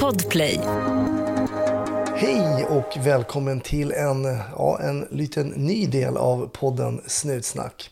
Podplay. 0.00 0.60
Hej 2.16 2.64
och 2.64 3.06
välkommen 3.06 3.60
till 3.60 3.92
en, 3.92 4.24
ja, 4.56 4.78
en 4.82 5.06
liten 5.10 5.48
ny 5.48 5.86
del 5.86 6.16
av 6.16 6.48
podden 6.52 7.00
Snutsnack. 7.06 7.90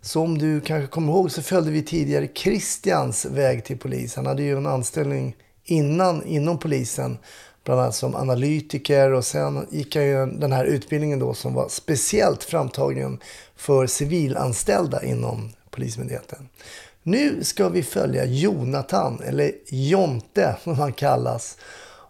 Som 0.00 0.38
du 0.38 0.60
kanske 0.60 0.86
kommer 0.86 1.12
ihåg 1.12 1.30
så 1.30 1.42
följde 1.42 1.70
vi 1.70 1.82
tidigare 1.82 2.28
Christians 2.34 3.24
väg 3.24 3.64
till 3.64 3.78
polis. 3.78 4.16
Han 4.16 4.26
hade 4.26 4.42
ju 4.42 4.56
en 4.56 4.66
anställning 4.66 5.36
innan 5.64 6.26
inom 6.26 6.58
polisen, 6.58 7.18
bland 7.64 7.80
annat 7.80 7.94
som 7.94 8.14
analytiker 8.14 9.12
och 9.12 9.24
sen 9.24 9.66
gick 9.70 9.96
han 9.96 10.04
ju 10.04 10.26
den 10.26 10.52
här 10.52 10.64
utbildningen 10.64 11.18
då 11.18 11.34
som 11.34 11.54
var 11.54 11.68
speciellt 11.68 12.44
framtagen 12.44 13.18
för 13.56 13.86
civilanställda 13.86 15.04
inom 15.04 15.52
Polismyndigheten. 15.70 16.48
Nu 17.02 17.44
ska 17.44 17.68
vi 17.68 17.82
följa 17.82 18.24
Jonathan, 18.24 19.20
eller 19.24 19.52
Jonte 19.66 20.56
som 20.64 20.74
han 20.74 20.92
kallas. 20.92 21.56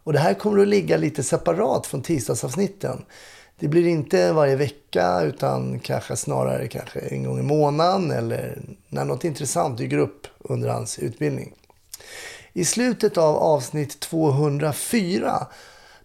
Och 0.05 0.13
det 0.13 0.19
här 0.19 0.35
kommer 0.35 0.63
att 0.63 0.69
ligga 0.69 0.97
lite 0.97 1.23
separat 1.23 1.87
från 1.87 2.03
tisdagsavsnitten. 2.03 3.05
Det 3.59 3.69
blir 3.69 3.87
inte 3.87 4.33
varje 4.33 4.57
vecka 4.57 5.21
utan 5.21 5.81
kanske 5.81 6.17
snarare 6.17 6.69
kanske 6.69 7.01
en 7.01 7.25
gång 7.25 7.39
i 7.39 7.43
månaden 7.43 8.11
eller 8.11 8.59
när 8.89 9.05
något 9.05 9.25
intressant 9.25 9.79
dyker 9.79 9.99
upp 9.99 10.27
under 10.39 10.69
hans 10.69 10.99
utbildning. 10.99 11.55
I 12.53 12.65
slutet 12.65 13.19
av 13.19 13.37
avsnitt 13.37 14.01
204 14.01 15.47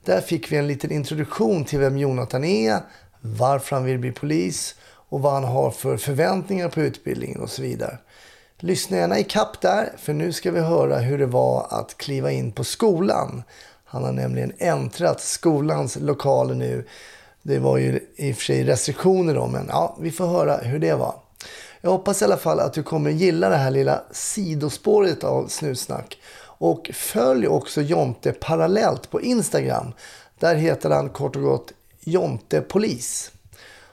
där 0.05 0.21
fick 0.21 0.51
vi 0.51 0.57
en 0.57 0.67
liten 0.67 0.91
introduktion 0.91 1.65
till 1.65 1.79
vem 1.79 1.97
Jonathan 1.97 2.43
är, 2.43 2.79
varför 3.21 3.75
han 3.75 3.85
vill 3.85 3.99
bli 3.99 4.11
polis 4.11 4.75
och 4.85 5.21
vad 5.21 5.33
han 5.33 5.43
har 5.43 5.71
för 5.71 5.97
förväntningar 5.97 6.69
på 6.69 6.81
utbildningen 6.81 7.41
och 7.41 7.49
så 7.49 7.61
vidare. 7.61 7.97
Lyssna 8.65 8.97
gärna 8.97 9.19
i 9.19 9.23
kapp 9.23 9.61
där, 9.61 9.93
för 9.97 10.13
nu 10.13 10.33
ska 10.33 10.51
vi 10.51 10.59
höra 10.59 10.97
hur 10.97 11.17
det 11.17 11.25
var 11.25 11.67
att 11.69 11.97
kliva 11.97 12.31
in 12.31 12.51
på 12.51 12.63
skolan. 12.63 13.43
Han 13.85 14.03
har 14.03 14.11
nämligen 14.11 14.53
äntrat 14.57 15.21
skolans 15.21 15.95
lokaler 15.95 16.55
nu. 16.55 16.87
Det 17.41 17.59
var 17.59 17.77
ju 17.77 17.99
i 18.15 18.31
och 18.31 18.35
för 18.35 18.43
sig 18.43 18.63
restriktioner 18.63 19.35
då, 19.35 19.47
men 19.47 19.65
ja, 19.69 19.97
vi 19.99 20.11
får 20.11 20.27
höra 20.27 20.57
hur 20.57 20.79
det 20.79 20.93
var. 20.93 21.15
Jag 21.81 21.89
hoppas 21.89 22.21
i 22.21 22.25
alla 22.25 22.37
fall 22.37 22.59
att 22.59 22.73
du 22.73 22.83
kommer 22.83 23.09
gilla 23.09 23.49
det 23.49 23.57
här 23.57 23.71
lilla 23.71 24.01
sidospåret 24.11 25.23
av 25.23 25.47
Snutsnack. 25.47 26.17
Och 26.43 26.91
följ 26.93 27.47
också 27.47 27.81
Jonte 27.81 28.31
parallellt 28.31 29.09
på 29.09 29.21
Instagram. 29.21 29.93
Där 30.39 30.55
heter 30.55 30.89
han 30.89 31.09
kort 31.09 31.35
och 31.35 31.41
gott 31.41 31.73
Jonte 31.99 32.61
Polis. 32.61 33.31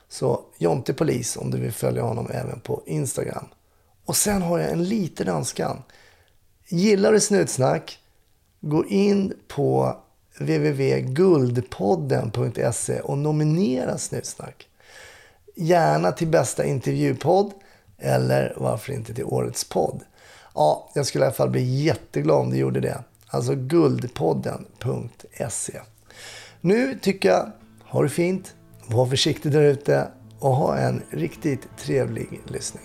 Så 0.08 0.40
Jonte 0.58 0.94
Polis 0.94 1.36
om 1.36 1.50
du 1.50 1.58
vill 1.58 1.72
följa 1.72 2.02
honom 2.02 2.30
även 2.30 2.60
på 2.60 2.82
Instagram. 2.86 3.46
Och 4.04 4.16
sen 4.16 4.42
har 4.42 4.58
jag 4.58 4.70
en 4.70 4.84
liten 4.84 5.28
önskan. 5.28 5.82
Gillar 6.68 7.12
du 7.12 7.20
Snutsnack? 7.20 7.98
Gå 8.60 8.86
in 8.86 9.32
på 9.48 9.96
www.guldpodden.se 10.38 13.00
och 13.00 13.18
nominera 13.18 13.98
Snutsnack. 13.98 14.68
Gärna 15.56 16.12
till 16.12 16.28
bästa 16.28 16.64
intervjupodd 16.64 17.52
eller 17.98 18.54
varför 18.56 18.92
inte 18.92 19.14
till 19.14 19.24
årets 19.24 19.64
podd. 19.64 20.02
Ja, 20.54 20.90
jag 20.94 21.06
skulle 21.06 21.24
i 21.24 21.26
alla 21.26 21.34
fall 21.34 21.50
bli 21.50 21.82
jätteglad 21.82 22.36
om 22.36 22.50
du 22.50 22.56
gjorde 22.56 22.80
det. 22.80 23.04
Alltså 23.26 23.54
guldpodden.se. 23.54 25.80
Nu 26.60 26.98
tycker 27.02 27.28
jag, 27.28 27.52
ha 27.84 28.02
det 28.02 28.08
fint, 28.08 28.54
var 28.86 29.06
försiktig 29.06 29.52
där 29.52 29.62
ute 29.62 30.08
och 30.38 30.56
ha 30.56 30.76
en 30.76 31.02
riktigt 31.10 31.68
trevlig 31.78 32.40
lyssning. 32.46 32.84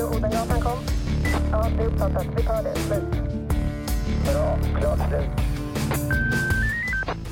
1310 0.00 0.16
Odengatan 0.16 0.60
kom. 0.60 0.78
Ja, 1.52 1.68
det 1.76 1.82
är 1.82 1.86
uppfattat. 1.86 2.26
Vi 2.36 2.42
tar 2.42 2.62
det. 2.62 2.74
Slut. 2.74 3.04
Bra. 4.32 4.58
Klart 4.80 4.98
slut. 5.08 5.46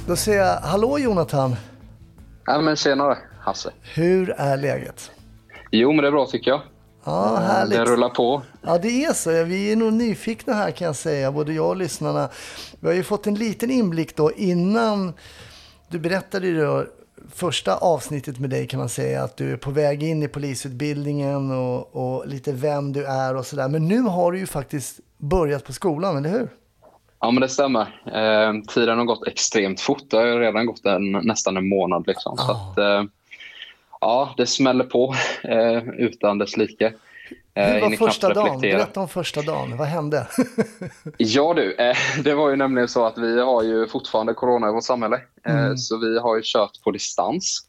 Då 0.06 0.16
säger 0.16 0.44
jag 0.44 0.60
hallå 0.60 0.98
Jonathan. 0.98 1.56
Ja, 2.46 2.60
men 2.60 2.76
tjenare, 2.76 3.18
Hasse. 3.40 3.70
Hur 3.94 4.30
är 4.30 4.56
läget? 4.56 5.10
Jo, 5.70 5.92
men 5.92 6.02
det 6.02 6.08
är 6.08 6.12
bra 6.12 6.26
tycker 6.26 6.50
jag. 6.50 6.60
Ja, 7.04 7.36
härligt. 7.36 7.78
Det 7.78 7.84
rullar 7.84 8.08
på. 8.08 8.42
Ja, 8.62 8.78
det 8.78 9.04
är 9.04 9.12
så. 9.12 9.44
Vi 9.44 9.72
är 9.72 9.76
nog 9.76 9.92
nyfikna 9.92 10.54
här 10.54 10.70
kan 10.70 10.86
jag 10.86 10.96
säga, 10.96 11.32
både 11.32 11.52
jag 11.52 11.68
och 11.68 11.76
lyssnarna. 11.76 12.28
Vi 12.80 12.88
har 12.88 12.94
ju 12.94 13.02
fått 13.02 13.26
en 13.26 13.34
liten 13.34 13.70
inblick 13.70 14.16
då 14.16 14.32
innan 14.32 15.12
du 15.88 15.98
berättade 15.98 16.46
ju 16.46 16.60
då 16.64 16.86
första 17.34 17.76
avsnittet 17.76 18.38
med 18.38 18.50
dig 18.50 18.66
kan 18.66 18.80
man 18.80 18.88
säga 18.88 19.22
att 19.22 19.36
du 19.36 19.52
är 19.52 19.56
på 19.56 19.70
väg 19.70 20.02
in 20.02 20.22
i 20.22 20.28
polisutbildningen 20.28 21.50
och, 21.50 21.96
och 21.96 22.28
lite 22.28 22.52
vem 22.52 22.92
du 22.92 23.06
är 23.06 23.36
och 23.36 23.46
sådär. 23.46 23.68
Men 23.68 23.88
nu 23.88 24.00
har 24.00 24.32
du 24.32 24.38
ju 24.38 24.46
faktiskt 24.46 25.00
börjat 25.18 25.64
på 25.64 25.72
skolan, 25.72 26.16
eller 26.16 26.30
hur? 26.30 26.48
Ja, 27.20 27.30
men 27.30 27.40
det 27.40 27.48
stämmer. 27.48 27.80
Eh, 28.06 28.62
tiden 28.74 28.98
har 28.98 29.04
gått 29.04 29.26
extremt 29.26 29.80
fort. 29.80 30.10
Det 30.10 30.16
har 30.16 30.26
ju 30.26 30.38
redan 30.38 30.66
gått 30.66 30.84
en, 30.86 31.12
nästan 31.12 31.56
en 31.56 31.68
månad. 31.68 32.06
Liksom. 32.06 32.36
Så 32.36 32.52
att, 32.52 32.78
eh, 32.78 33.04
ja, 34.00 34.34
det 34.36 34.46
smäller 34.46 34.84
på 34.84 35.14
eh, 35.42 35.88
utan 35.88 36.38
dess 36.38 36.56
like. 36.56 36.92
Hur 37.54 37.64
Eh, 37.64 37.72
var 37.72 37.80
hinner 37.80 37.96
första 37.96 38.34
dagen? 38.34 38.60
Berätta 38.60 39.00
om 39.00 39.08
första 39.08 39.42
dagen. 39.42 39.76
Vad 39.76 39.86
hände? 39.88 40.26
Ja 41.16 41.54
du, 41.54 41.74
eh, 41.74 41.96
det 42.24 42.34
var 42.34 42.50
ju 42.50 42.56
nämligen 42.56 42.88
så 42.88 43.06
att 43.06 43.18
vi 43.18 43.40
har 43.40 43.62
ju 43.62 43.86
fortfarande 43.86 44.34
corona 44.34 44.68
i 44.68 44.72
vårt 44.72 44.84
samhälle. 44.84 45.16
Eh, 45.46 45.58
Mm. 45.58 45.76
Så 45.76 45.98
vi 45.98 46.18
har 46.18 46.36
ju 46.36 46.42
kört 46.44 46.82
på 46.84 46.90
distans. 46.90 47.68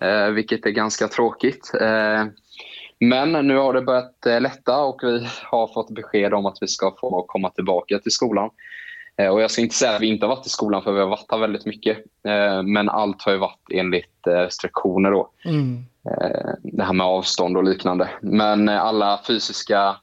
Eh, 0.00 0.30
vilket 0.30 0.66
är 0.66 0.70
ganska 0.70 1.08
tråkigt. 1.08 1.70
Men 3.00 3.32
nu 3.32 3.56
har 3.56 3.72
det 3.72 3.82
börjat 3.82 4.16
lätta 4.42 4.78
och 4.78 5.00
vi 5.02 5.28
har 5.44 5.74
fått 5.74 5.90
besked 5.90 6.34
om 6.34 6.46
att 6.46 6.58
vi 6.60 6.68
ska 6.68 6.96
få 7.00 7.22
komma 7.28 7.50
tillbaka 7.50 7.98
till 7.98 8.12
skolan. 8.12 8.50
Och 9.32 9.42
jag 9.42 9.50
ska 9.50 9.62
inte 9.62 9.74
säga 9.74 9.92
att 9.96 10.00
vi 10.02 10.06
inte 10.06 10.26
har 10.26 10.36
varit 10.36 10.46
i 10.46 10.50
skolan 10.50 10.82
för 10.82 10.92
vi 10.92 11.00
har 11.00 11.06
varit 11.06 11.26
här 11.30 11.38
väldigt 11.38 11.66
mycket. 11.66 11.98
Men 12.64 12.88
allt 12.88 13.22
har 13.22 13.32
ju 13.32 13.38
varit 13.38 13.64
enligt 13.72 14.20
restriktioner 14.26 15.10
då. 15.10 15.30
mm. 15.44 15.84
Eh, 16.06 16.50
det 16.62 16.84
här 16.84 16.92
med 16.92 17.06
avstånd 17.06 17.56
och 17.56 17.64
liknande. 17.64 18.08
Men 18.20 18.68
eh, 18.68 18.82
alla 18.82 19.20
fysiska 19.26 19.96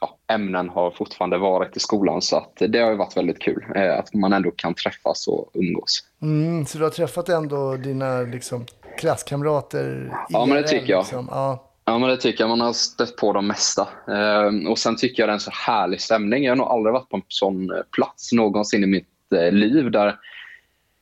ja, 0.00 0.18
ämnen 0.34 0.68
har 0.68 0.90
fortfarande 0.90 1.38
varit 1.38 1.76
i 1.76 1.80
skolan 1.80 2.22
så 2.22 2.36
att 2.36 2.52
det 2.68 2.78
har 2.78 2.90
ju 2.90 2.96
varit 2.96 3.16
väldigt 3.16 3.38
kul. 3.38 3.64
Eh, 3.74 3.98
att 3.98 4.14
man 4.14 4.32
ändå 4.32 4.50
kan 4.50 4.74
träffas 4.74 5.28
och 5.28 5.50
umgås. 5.54 6.04
Mm, 6.22 6.66
så 6.66 6.78
du 6.78 6.84
har 6.84 6.90
träffat 6.90 7.28
ändå 7.28 7.76
dina 7.76 8.20
liksom, 8.20 8.66
klasskamrater? 8.98 10.12
Ja, 10.28 10.46
men 10.46 10.56
det 10.56 10.68
tycker 10.68 10.90
jag. 10.90 11.00
Liksom. 11.00 11.28
Ja. 11.30 11.62
Ja, 11.88 11.98
men 11.98 12.08
det 12.08 12.16
tycker 12.16 12.44
jag. 12.44 12.48
Man 12.48 12.60
har 12.60 12.72
stött 12.72 13.16
på 13.16 13.32
de 13.32 13.46
mesta. 13.46 13.88
Eh, 14.08 14.70
och 14.70 14.78
sen 14.78 14.96
tycker 14.96 15.22
jag 15.22 15.28
det 15.28 15.32
är 15.32 15.34
en 15.34 15.40
så 15.40 15.50
härlig 15.54 16.00
stämning. 16.00 16.44
Jag 16.44 16.50
har 16.50 16.56
nog 16.56 16.66
aldrig 16.66 16.92
varit 16.92 17.08
på 17.08 17.16
en 17.16 17.22
sån 17.28 17.70
plats 17.92 18.32
någonsin 18.32 18.84
i 18.84 18.86
mitt 18.86 19.32
eh, 19.34 19.52
liv 19.52 19.90
där 19.90 20.16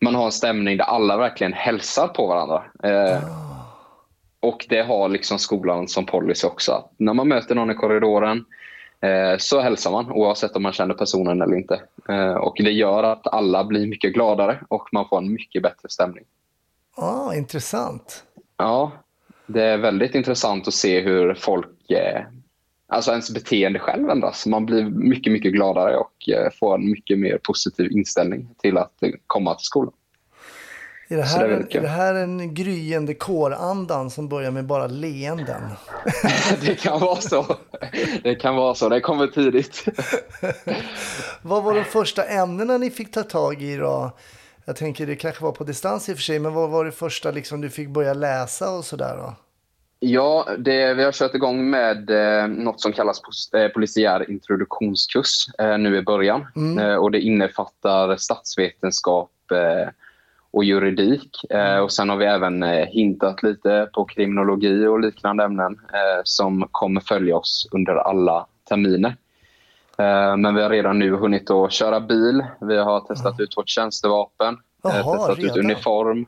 man 0.00 0.14
har 0.14 0.24
en 0.24 0.32
stämning 0.32 0.76
där 0.76 0.84
alla 0.84 1.16
verkligen 1.16 1.52
hälsar 1.52 2.08
på 2.08 2.26
varandra. 2.26 2.64
Eh, 2.82 3.22
och 4.44 4.66
det 4.69 4.82
har 4.82 5.09
liksom 5.09 5.38
skolan 5.38 5.88
som 5.88 6.06
policy 6.06 6.47
också. 6.47 6.88
När 6.97 7.15
man 7.15 7.28
möter 7.28 7.55
någon 7.55 7.71
i 7.71 7.75
korridoren 7.75 8.44
eh, 9.00 9.38
så 9.38 9.60
hälsar 9.60 9.91
man 9.91 10.12
oavsett 10.12 10.56
om 10.56 10.62
man 10.62 10.72
känner 10.72 10.94
personen 10.94 11.43
eller 11.43 11.56
inte. 11.56 11.81
Eh, 12.09 12.34
och 12.34 12.56
det 12.59 12.71
gör 12.71 13.03
att 13.03 13.27
alla 13.27 13.65
blir 13.65 13.87
mycket 13.87 14.15
gladare 14.15 14.60
och 14.69 14.88
man 14.93 15.09
får 15.09 15.19
en 15.19 15.32
mycket 15.32 15.62
bättre 15.62 15.88
stämning. 15.88 16.25
Ah, 16.97 17.34
intressant. 17.34 18.25
Ja, 18.56 18.93
det 19.47 19.62
är 19.62 19.78
väldigt 19.78 20.15
intressant 20.15 20.69
att 20.69 20.75
se 20.75 21.00
hur 21.00 21.34
folk, 21.34 21.91
eh, 21.91 22.22
alltså 22.87 23.11
ens 23.11 23.34
beteende 23.34 23.78
själv 23.78 24.11
ändras. 24.11 24.47
Man 24.47 24.66
blir 24.66 24.84
mycket, 24.84 25.32
mycket 25.32 25.53
gladare 25.53 25.97
och 25.97 26.28
eh, 26.28 26.50
får 26.61 26.75
en 26.75 26.91
mycket 26.91 27.19
mer 27.19 27.38
positiv 27.43 27.93
inställning 27.93 28.49
till 28.59 28.78
att 28.78 29.03
eh, 29.03 29.11
komma 29.26 29.55
till 29.55 29.65
skolan. 29.65 29.93
Är 31.09 31.16
det, 31.16 31.22
här, 31.22 31.48
det 31.48 31.54
är 31.54 31.76
är, 31.76 31.81
det 31.81 31.88
här 31.88 32.15
en 32.15 32.54
gryende 32.54 33.15
kårandan 33.15 34.10
som 34.10 34.28
börjar 34.28 34.50
med 34.50 34.66
bara 34.66 34.87
leenden? 34.87 35.62
det 36.60 36.75
kan 36.75 37.00
vara 37.00 37.20
så. 37.20 37.56
Det 38.23 38.34
kan 38.34 38.56
vara 38.56 38.75
så. 38.75 38.88
Det 38.88 39.00
kommer 39.00 39.26
tidigt. 39.26 39.84
Vad 41.43 41.62
var 41.62 41.75
de 41.75 41.84
första 41.84 42.25
ämnena 42.25 42.78
ni 42.78 42.90
fick 42.90 43.12
ta 43.12 43.23
tag 43.23 43.62
i 43.62 43.76
då? 43.76 44.12
Jag 44.64 44.76
tänker 44.76 45.06
det 45.06 45.17
kanske 45.17 45.44
var 45.44 45.52
på 45.52 45.64
distans 45.64 46.08
i 46.08 46.12
och 46.12 46.17
för 46.17 46.23
sig, 46.23 46.38
men 46.38 46.55
vad 46.55 46.70
var 46.70 46.84
det 46.84 46.93
första 46.93 47.31
liksom 47.31 47.61
du 47.61 47.70
fick 47.70 47.88
börja 47.88 48.14
läsa 48.14 48.70
och 48.70 48.84
sådär 48.84 49.17
då? 49.17 49.34
Ja, 49.99 50.49
det, 50.58 50.94
vi 50.94 51.05
har 51.05 51.12
kört 51.12 51.34
igång 51.34 51.70
med 51.70 52.11
eh, 52.11 52.49
något 52.49 52.81
som 52.81 52.93
kallas 52.93 53.20
eh, 53.55 53.69
polisiär 53.69 54.31
introduktionskurs 54.31 55.46
eh, 55.58 55.78
nu 55.78 55.96
i 55.96 56.02
början. 56.02 56.46
Eh, 56.81 56.94
och 56.94 57.11
det 57.11 57.20
innefattar 57.20 58.17
statsvetenskap 58.17 59.31
eh, 59.52 59.88
och 60.54 60.64
juridik. 60.64 61.50
Eh, 61.50 61.78
och 61.78 61.92
sen 61.92 62.08
har 62.08 62.16
vi 62.16 62.24
även 62.24 62.62
eh, 62.62 62.86
hintat 62.86 63.42
lite 63.42 63.88
på 63.94 64.04
kriminologi 64.04 64.86
och 64.86 65.00
liknande 65.00 65.44
ämnen 65.44 65.72
eh, 65.92 66.20
som 66.24 66.68
kommer 66.70 67.00
följa 67.00 67.36
oss 67.36 67.68
under 67.72 67.94
alla 67.94 68.46
terminer. 68.68 69.16
Men 70.36 70.54
vi 70.54 70.62
har 70.62 70.70
redan 70.70 70.98
nu 70.98 71.10
hunnit 71.10 71.50
att 71.50 71.72
köra 71.72 72.00
bil. 72.00 72.44
Vi 72.60 72.76
har 72.76 73.00
testat 73.00 73.40
ut 73.40 73.56
vårt 73.56 73.68
tjänstevapen, 73.68 74.56
Jaha, 74.82 75.16
testat 75.16 75.38
ut 75.38 75.44
redan? 75.44 75.58
uniform 75.58 76.26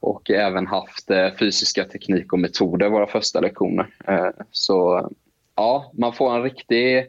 och 0.00 0.30
även 0.30 0.66
haft 0.66 1.10
fysiska 1.38 1.84
teknik 1.84 2.32
och 2.32 2.38
metoder 2.38 2.88
våra 2.88 3.06
första 3.06 3.40
lektioner. 3.40 3.86
Så 4.50 5.08
ja, 5.54 5.90
man 5.94 6.12
får 6.12 6.34
en 6.34 6.42
riktig 6.42 7.06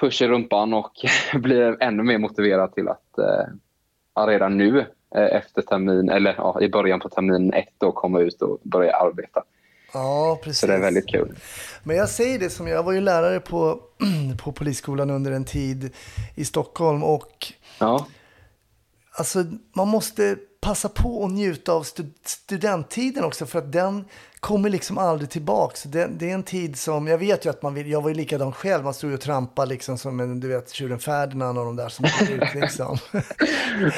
push 0.00 0.22
i 0.22 0.28
rumpan 0.28 0.74
och 0.74 0.92
blir 1.34 1.82
ännu 1.82 2.02
mer 2.02 2.18
motiverad 2.18 2.74
till 2.74 2.88
att 2.88 3.18
redan 4.26 4.58
nu 4.58 4.86
efter 5.14 5.62
termin, 5.62 6.08
eller 6.08 6.34
ja, 6.38 6.60
i 6.60 6.68
början 6.68 7.00
på 7.00 7.08
termin 7.08 7.52
ett 7.52 7.68
då 7.78 7.92
komma 7.92 8.20
ut 8.20 8.42
och 8.42 8.58
börja 8.62 8.96
arbeta. 8.96 9.42
Ja, 9.92 10.38
precis. 10.42 10.60
Så 10.60 10.66
det 10.66 10.74
är 10.74 10.80
väldigt 10.80 11.08
kul. 11.08 11.34
Men 11.82 11.96
jag 11.96 12.08
säger 12.08 12.38
det 12.38 12.50
som 12.50 12.68
jag 12.68 12.82
var 12.82 12.92
ju 12.92 13.00
lärare 13.00 13.40
på, 13.40 13.80
på 14.44 14.52
polisskolan 14.52 15.10
under 15.10 15.32
en 15.32 15.44
tid 15.44 15.94
i 16.34 16.44
Stockholm 16.44 17.02
och 17.02 17.52
Ja, 17.78 18.06
alltså 19.12 19.44
man 19.72 19.88
måste 19.88 20.36
passa 20.64 20.88
på 20.88 21.24
att 21.24 21.30
njuta 21.30 21.72
av 21.72 21.82
stud 21.82 22.12
studenttiden 22.24 23.24
också 23.24 23.46
för 23.46 23.58
att 23.58 23.72
den 23.72 24.04
kommer 24.40 24.70
liksom 24.70 24.98
aldrig 24.98 25.30
tillbaks. 25.30 25.82
Det, 25.82 26.06
det 26.18 26.30
är 26.30 26.34
en 26.34 26.42
tid 26.42 26.78
som, 26.78 27.06
jag 27.06 27.18
vet 27.18 27.46
ju 27.46 27.50
att 27.50 27.62
man 27.62 27.74
vill, 27.74 27.90
jag 27.90 28.02
var 28.02 28.08
ju 28.08 28.14
likadan 28.14 28.52
själv, 28.52 28.84
man 28.84 28.94
stod 28.94 29.10
ju 29.10 29.14
och 29.14 29.20
trampade 29.20 29.68
liksom 29.68 29.98
som 29.98 30.20
en, 30.20 30.40
du 30.40 30.48
vet, 30.48 30.70
tjuren 30.70 30.98
Ferdinand 30.98 31.58
och 31.58 31.64
de 31.64 31.76
där 31.76 31.88
som 31.88 32.04
går 32.04 32.30
ut 32.30 32.54
liksom. 32.54 32.98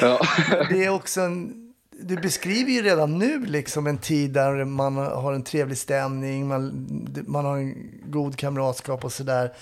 ja. 0.01 0.19
Det 0.69 0.85
är 0.85 0.89
också 0.89 1.21
en, 1.21 1.53
du 1.99 2.15
beskriver 2.15 2.71
ju 2.71 2.81
redan 2.81 3.17
nu 3.17 3.45
liksom 3.45 3.87
en 3.87 3.97
tid 3.97 4.31
där 4.31 4.65
man 4.65 4.97
har 4.97 5.33
en 5.33 5.43
trevlig 5.43 5.77
stämning, 5.77 6.47
man, 6.47 6.87
man 7.27 7.45
har 7.45 7.57
en 7.57 7.75
god 8.05 8.35
kamratskap 8.35 9.05
och 9.05 9.13
sådär. 9.13 9.53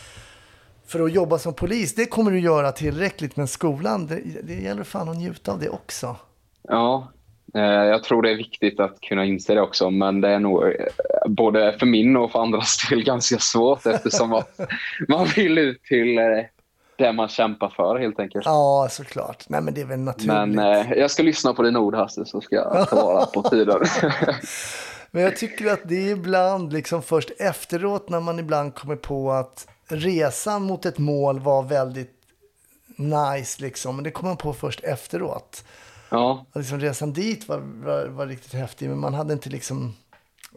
För 0.87 1.05
att 1.05 1.13
jobba 1.13 1.37
som 1.39 1.53
polis, 1.53 1.95
det 1.95 2.05
kommer 2.05 2.31
du 2.31 2.39
göra 2.39 2.71
tillräckligt, 2.71 3.35
men 3.35 3.47
skolan, 3.47 4.07
det, 4.07 4.21
det 4.43 4.53
gäller 4.53 4.83
fan 4.83 5.09
att 5.09 5.17
njuta 5.17 5.51
av 5.51 5.59
det 5.59 5.69
också. 5.69 6.15
Ja. 6.67 7.11
Eh, 7.53 7.61
Jag 7.63 8.03
tror 8.03 8.21
det 8.21 8.31
är 8.31 8.35
viktigt 8.35 8.79
att 8.79 9.01
kunna 9.01 9.25
inse 9.25 9.53
det 9.53 9.61
också, 9.61 9.89
men 9.89 10.21
det 10.21 10.29
är 10.29 10.39
nog 10.39 10.63
eh, 10.63 10.71
både 11.27 11.75
för 11.79 11.85
min 11.85 12.17
och 12.17 12.31
för 12.31 12.39
andras 12.39 12.77
del 12.89 13.03
ganska 13.03 13.39
svårt 13.39 13.85
eftersom 13.85 14.33
att 14.33 14.59
man 15.07 15.25
vill 15.35 15.57
ut 15.57 15.83
till 15.83 16.17
eh, 16.17 16.23
det 16.97 17.13
man 17.13 17.27
kämpar 17.27 17.69
för 17.69 17.99
helt 17.99 18.19
enkelt. 18.19 18.45
Ja, 18.45 18.87
såklart. 18.91 19.43
Nej, 19.49 19.61
men 19.61 19.73
det 19.73 19.81
är 19.81 19.85
väl 19.85 19.99
naturligt. 19.99 20.27
Men 20.27 20.59
eh, 20.59 20.91
jag 20.93 21.11
ska 21.11 21.23
lyssna 21.23 21.53
på 21.53 21.61
dina 21.63 21.79
ord 21.79 21.95
Hasse 21.95 22.25
så 22.25 22.41
ska 22.41 22.55
jag 22.55 22.89
ta 22.89 22.95
vara 22.95 23.25
på 23.25 23.41
tiden. 23.49 23.79
Men 25.11 25.23
jag 25.23 25.37
tycker 25.37 25.73
att 25.73 25.79
det 25.83 25.95
är 25.95 26.11
ibland, 26.11 26.73
liksom 26.73 27.01
först 27.01 27.31
efteråt 27.39 28.09
när 28.09 28.19
man 28.19 28.39
ibland 28.39 28.75
kommer 28.75 28.95
på 28.95 29.31
att 29.31 29.67
resan 29.87 30.63
mot 30.63 30.85
ett 30.85 30.97
mål 30.97 31.39
var 31.39 31.63
väldigt 31.63 32.11
nice, 32.95 33.61
liksom. 33.61 33.95
Men 33.95 34.03
det 34.03 34.11
kommer 34.11 34.29
man 34.29 34.37
på 34.37 34.53
först 34.53 34.83
efteråt. 34.83 35.63
Ja, 36.09 36.45
Och 36.53 36.59
liksom 36.59 36.79
resan 36.79 37.13
dit 37.13 37.47
var, 37.47 37.59
var, 37.59 38.05
var 38.07 38.27
riktigt 38.27 38.53
häftig, 38.53 38.89
men 38.89 38.99
man 38.99 39.13
hade 39.13 39.33
inte 39.33 39.49
liksom... 39.49 39.93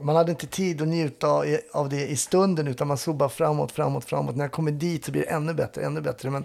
Man 0.01 0.17
hade 0.17 0.31
inte 0.31 0.47
tid 0.47 0.83
att 0.83 0.89
njuta 0.89 1.29
av- 1.73 1.89
det 1.89 2.07
i 2.07 2.17
stunden, 2.17 2.69
utan 2.69 2.89
man 2.89 2.97
såg 2.99 3.17
bara 3.17 3.29
framåt, 3.29 3.73
framåt, 3.73 4.05
framåt. 4.05 4.37
När 4.37 4.45
jag 4.45 4.53
kommer 4.53 4.73
dit 4.73 5.05
så 5.05 5.13
blir 5.13 5.23
det 5.23 5.31
ännu 5.31 5.55
bättre, 5.55 5.83
ännu 5.83 6.01
bättre. 6.01 6.31
Men 6.31 6.45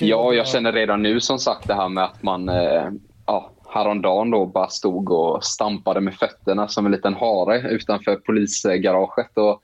ja, 0.00 0.32
jag 0.32 0.46
känner 0.48 0.72
redan 0.72 1.02
nu 1.02 1.20
som 1.20 1.38
sagt 1.38 1.68
det 1.68 1.74
här 1.74 1.88
med 1.88 2.04
att 2.04 2.22
man 2.22 2.48
eh, 2.48 2.88
ja, 3.26 3.50
häromdagen 3.68 4.30
då 4.30 4.46
bara 4.46 4.68
stod 4.68 5.12
och 5.12 5.44
stampade 5.44 6.00
med 6.00 6.14
fötterna 6.14 6.68
som 6.68 6.86
en 6.86 6.92
liten 6.92 7.14
hare 7.14 7.70
utanför 7.70 8.16
polisgaraget. 8.16 9.38
Och 9.38 9.62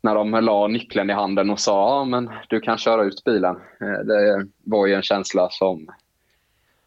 när 0.00 0.14
de 0.14 0.30
la 0.30 0.66
nyckeln 0.66 1.10
i 1.10 1.12
handen 1.12 1.50
och 1.50 1.60
sa 1.60 1.98
ja, 1.98 2.04
men 2.04 2.30
du 2.48 2.60
kan 2.60 2.78
köra 2.78 3.02
ut 3.04 3.24
bilen. 3.24 3.56
Eh, 3.80 4.04
Det 4.04 4.46
var 4.64 4.86
ju 4.86 4.94
en 4.94 5.02
känsla 5.02 5.48
som 5.50 5.88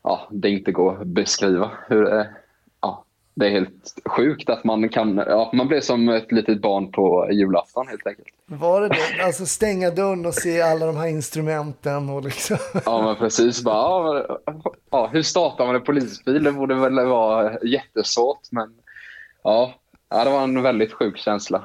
ja, 0.04 0.28
det 0.32 0.50
inte 0.50 0.72
går 0.72 1.02
att 1.02 1.08
beskriva. 1.08 1.72
Hur, 1.88 2.26
ja, 2.82 3.06
det 3.34 3.46
är 3.46 3.50
helt 3.50 3.96
sjukt 4.06 4.50
att 4.50 4.64
man 4.64 4.90
kan... 4.90 5.18
Ja, 5.18 5.52
man 5.54 5.68
blir 5.68 5.82
som 5.82 6.10
ett 6.10 6.32
litet 6.32 6.62
barn 6.62 6.92
på 6.92 7.32
julafton 7.32 7.88
helt 7.88 8.08
enkelt. 8.08 8.28
Var 8.46 8.82
det 8.82 8.88
det? 8.88 9.24
Alltså 9.24 9.46
stänga 9.46 9.90
dörren 9.90 10.26
och 10.26 10.34
se 10.34 10.62
alla 10.62 10.86
de 10.86 10.96
här 10.96 11.08
instrumenten 11.08 12.10
och 12.10 12.24
liksom... 12.24 12.58
Ja, 12.86 13.02
men 13.02 13.16
precis. 13.16 13.64
Bara, 13.64 14.26
ja, 14.90 15.10
hur 15.14 15.22
startar 15.22 15.66
man 15.66 15.76
en 15.76 15.84
polisbil? 15.84 16.44
Det 16.44 16.52
borde 16.52 16.76
väl 16.76 17.06
vara 17.06 17.60
jättesvårt, 17.64 18.52
men 18.52 18.74
ja, 19.44 19.74
det 20.10 20.30
var 20.30 20.44
en 20.44 20.62
väldigt 20.62 20.94
sjuk 20.94 21.18
känsla. 21.18 21.64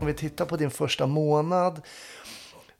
Om 0.00 0.06
vi 0.06 0.14
tittar 0.14 0.44
på 0.44 0.56
din 0.56 0.70
första 0.70 1.06
månad, 1.06 1.80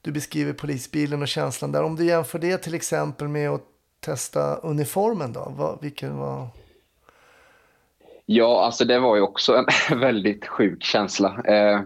du 0.03 0.13
beskriver 0.13 0.53
polisbilen 0.53 1.23
och 1.23 1.29
känslan 1.29 1.73
där. 1.73 1.83
Om 1.83 1.97
du 1.97 2.05
jämför 2.05 2.39
det 2.39 2.59
till 2.59 2.75
exempel 2.75 3.29
med 3.29 3.51
att 3.51 3.63
testa 4.01 4.57
uniformen 4.57 5.33
då? 5.33 5.53
Vad, 5.57 5.79
vilken 5.83 6.19
var... 6.19 6.49
Ja, 8.27 8.65
alltså 8.65 8.85
det 8.85 8.99
var 8.99 9.17
ju 9.17 9.23
också 9.23 9.57
en 9.57 9.67
väldigt 10.01 10.47
sjuk 10.47 10.83
känsla. 10.83 11.43
Eh, 11.45 11.81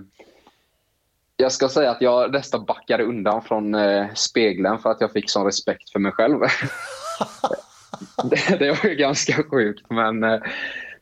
jag 1.36 1.52
ska 1.52 1.68
säga 1.68 1.90
att 1.90 2.00
jag 2.00 2.32
nästan 2.32 2.64
backade 2.64 3.04
undan 3.04 3.42
från 3.42 3.74
eh, 3.74 4.06
spegeln 4.14 4.78
för 4.78 4.90
att 4.90 5.00
jag 5.00 5.12
fick 5.12 5.30
sån 5.30 5.44
respekt 5.44 5.90
för 5.90 5.98
mig 5.98 6.12
själv. 6.12 6.40
det, 8.30 8.58
det 8.58 8.70
var 8.70 8.90
ju 8.90 8.96
ganska 8.96 9.42
sjukt, 9.50 9.90
men 9.90 10.24
eh, 10.24 10.40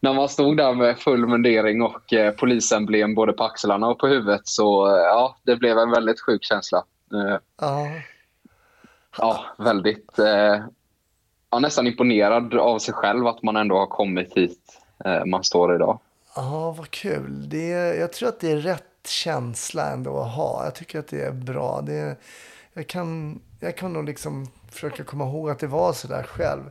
när 0.01 0.15
man 0.15 0.29
stod 0.29 0.57
där 0.57 0.75
med 0.75 0.99
full 0.99 1.27
mundering 1.27 1.83
och 1.83 2.13
eh, 2.13 2.35
polisemblem 2.35 3.15
både 3.15 3.33
på 3.33 3.45
axlarna 3.45 3.87
och 3.87 3.99
på 3.99 4.07
huvudet 4.07 4.41
så 4.45 4.87
eh, 4.87 5.03
ja, 5.03 5.37
det 5.43 5.57
blev 5.57 5.79
en 5.79 5.91
väldigt 5.91 6.21
sjuk 6.21 6.45
känsla. 6.45 6.85
Eh, 7.13 7.37
Ja, 7.61 7.89
ja, 9.19 9.45
väldigt... 9.59 10.19
Eh, 10.19 10.65
ja, 11.51 11.59
nästan 11.59 11.87
imponerad 11.87 12.55
av 12.55 12.79
sig 12.79 12.95
själv 12.95 13.27
att 13.27 13.43
man 13.43 13.57
ändå 13.57 13.77
har 13.79 13.87
kommit 13.87 14.33
hit 14.37 14.81
eh, 15.05 15.25
man 15.25 15.45
står 15.45 15.75
idag. 15.75 15.99
ja 16.37 16.73
vad 16.79 16.91
kul. 16.91 17.49
Det, 17.49 17.73
är- 17.73 17.95
jag 18.01 18.13
tror 18.13 18.29
att 18.29 18.41
det 18.41 18.51
är 18.53 18.57
rätt 18.57 18.85
känsla 19.07 19.91
ändå 19.91 20.19
att 20.21 20.35
ha. 20.35 20.65
Jag 20.65 20.75
tycker 20.75 20.99
att 20.99 21.09
det 21.09 21.23
är 21.25 21.33
bra. 21.33 21.81
Det, 21.81 22.17
jag, 22.73 22.87
kan, 22.87 23.41
jag 23.61 23.77
kan 23.77 23.93
nog 23.93 24.05
liksom 24.05 24.47
försöka 24.71 25.05
komma 25.05 25.25
ihåg 25.25 25.51
att 25.51 25.59
det 25.59 25.67
var 25.67 25.93
så 25.93 26.09
där 26.09 26.23
själv. 26.23 26.63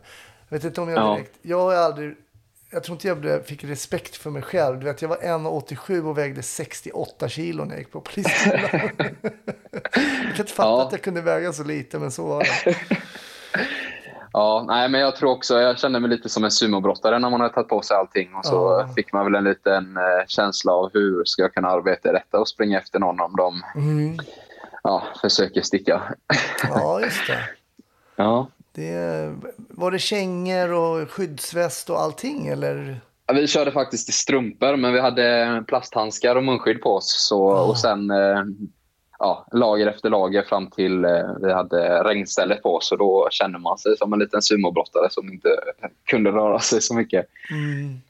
Jag 0.49 0.57
vet 0.57 0.63
inte 0.65 0.81
om 0.81 0.89
jag 0.89 0.99
Ja. 0.99 1.13
direkt... 1.15 1.39
Jag 1.41 1.59
har 1.59 1.75
aldrig... 1.75 2.15
Jag 2.73 2.83
tror 2.83 2.95
inte 2.95 3.07
jag 3.07 3.17
blev, 3.19 3.43
fick 3.43 3.63
respekt 3.63 4.15
för 4.15 4.29
mig 4.29 4.41
själv. 4.41 4.79
Du 4.79 4.85
vet, 4.85 5.01
jag 5.01 5.09
var 5.09 5.17
1,87 5.17 6.09
och 6.09 6.17
vägde 6.17 6.41
68 6.43 7.29
kilo 7.29 7.63
när 7.63 7.71
jag 7.71 7.79
gick 7.79 7.91
på 7.91 8.01
polisskolan. 8.01 8.59
jag 8.71 10.35
kan 10.35 10.39
inte 10.39 10.53
fatta 10.53 10.69
Ja. 10.69 10.81
att 10.85 10.91
jag 10.91 11.01
kunde 11.01 11.21
väga 11.21 11.53
så 11.53 11.63
lite, 11.63 11.99
men 11.99 12.11
så 12.11 12.27
var 12.27 12.39
det. 12.43 12.75
Ja, 14.35 14.65
nej, 14.67 14.89
men 14.89 15.01
jag 15.01 15.15
tror 15.15 15.29
också, 15.31 15.59
jag 15.59 15.79
kände 15.79 15.99
mig 15.99 16.09
lite 16.09 16.29
som 16.29 16.43
en 16.43 16.51
sumobrottare 16.51 17.19
när 17.19 17.29
man 17.29 17.41
hade 17.41 17.53
tagit 17.53 17.67
på 17.69 17.81
sig 17.81 17.97
allting 17.97 18.35
och 18.35 18.45
så 18.45 18.55
Ja. 18.55 18.93
fick 18.95 19.13
man 19.13 19.25
väl 19.25 19.35
en 19.35 19.43
liten 19.43 19.97
eh, 19.97 20.25
känsla 20.27 20.71
av 20.73 20.89
hur 20.93 21.25
ska 21.25 21.41
jag 21.41 21.53
kunna 21.53 21.67
arbeta 21.67 22.09
i 22.09 22.11
detta 22.11 22.39
och 22.39 22.47
springa 22.47 22.79
efter 22.79 22.99
någon 22.99 23.19
om 23.19 23.35
de 23.35 23.61
Mm. 23.75 24.17
ja, 24.83 25.03
försöker 25.21 25.61
sticka. 25.61 26.01
Ja, 26.69 27.01
just 27.01 27.27
det. 27.27 27.39
Ja. 28.15 28.47
Det. 28.73 29.35
Var 29.57 29.91
det 29.91 29.99
kängor 29.99 30.73
och 30.73 31.11
skyddsväst 31.11 31.89
och 31.89 32.01
allting, 32.01 32.47
eller? 32.47 33.01
Ja, 33.25 33.33
Vi 33.33 33.47
körde 33.47 33.71
faktiskt 33.71 34.09
i 34.09 34.11
strumpor, 34.11 34.75
men 34.75 34.93
vi 34.93 34.99
hade 34.99 35.63
plasthandskar 35.67 36.35
och 36.35 36.43
munskydd 36.43 36.81
på 36.81 36.89
oss. 36.89 37.27
Så, 37.27 37.51
Ah. 37.51 37.61
Och 37.61 37.79
sen 37.79 38.11
eh, 38.11 38.43
ja, 39.19 39.47
lager 39.51 39.87
efter 39.87 40.09
lager 40.09 40.43
fram 40.43 40.69
till 40.69 41.05
eh, 41.05 41.35
vi 41.41 41.53
hade 41.53 42.03
regnstället 42.03 42.61
på 42.63 42.75
oss. 42.75 42.91
Och 42.91 42.97
då 42.97 43.27
kände 43.31 43.59
man 43.59 43.77
sig 43.77 43.97
som 43.97 44.13
en 44.13 44.19
liten 44.19 44.41
sumobrottare 44.41 45.09
som 45.09 45.33
inte 45.33 45.49
kunde 46.05 46.31
röra 46.31 46.59
sig 46.59 46.81
så 46.81 46.93
mycket. 46.95 47.25
Mm. 47.51 48.01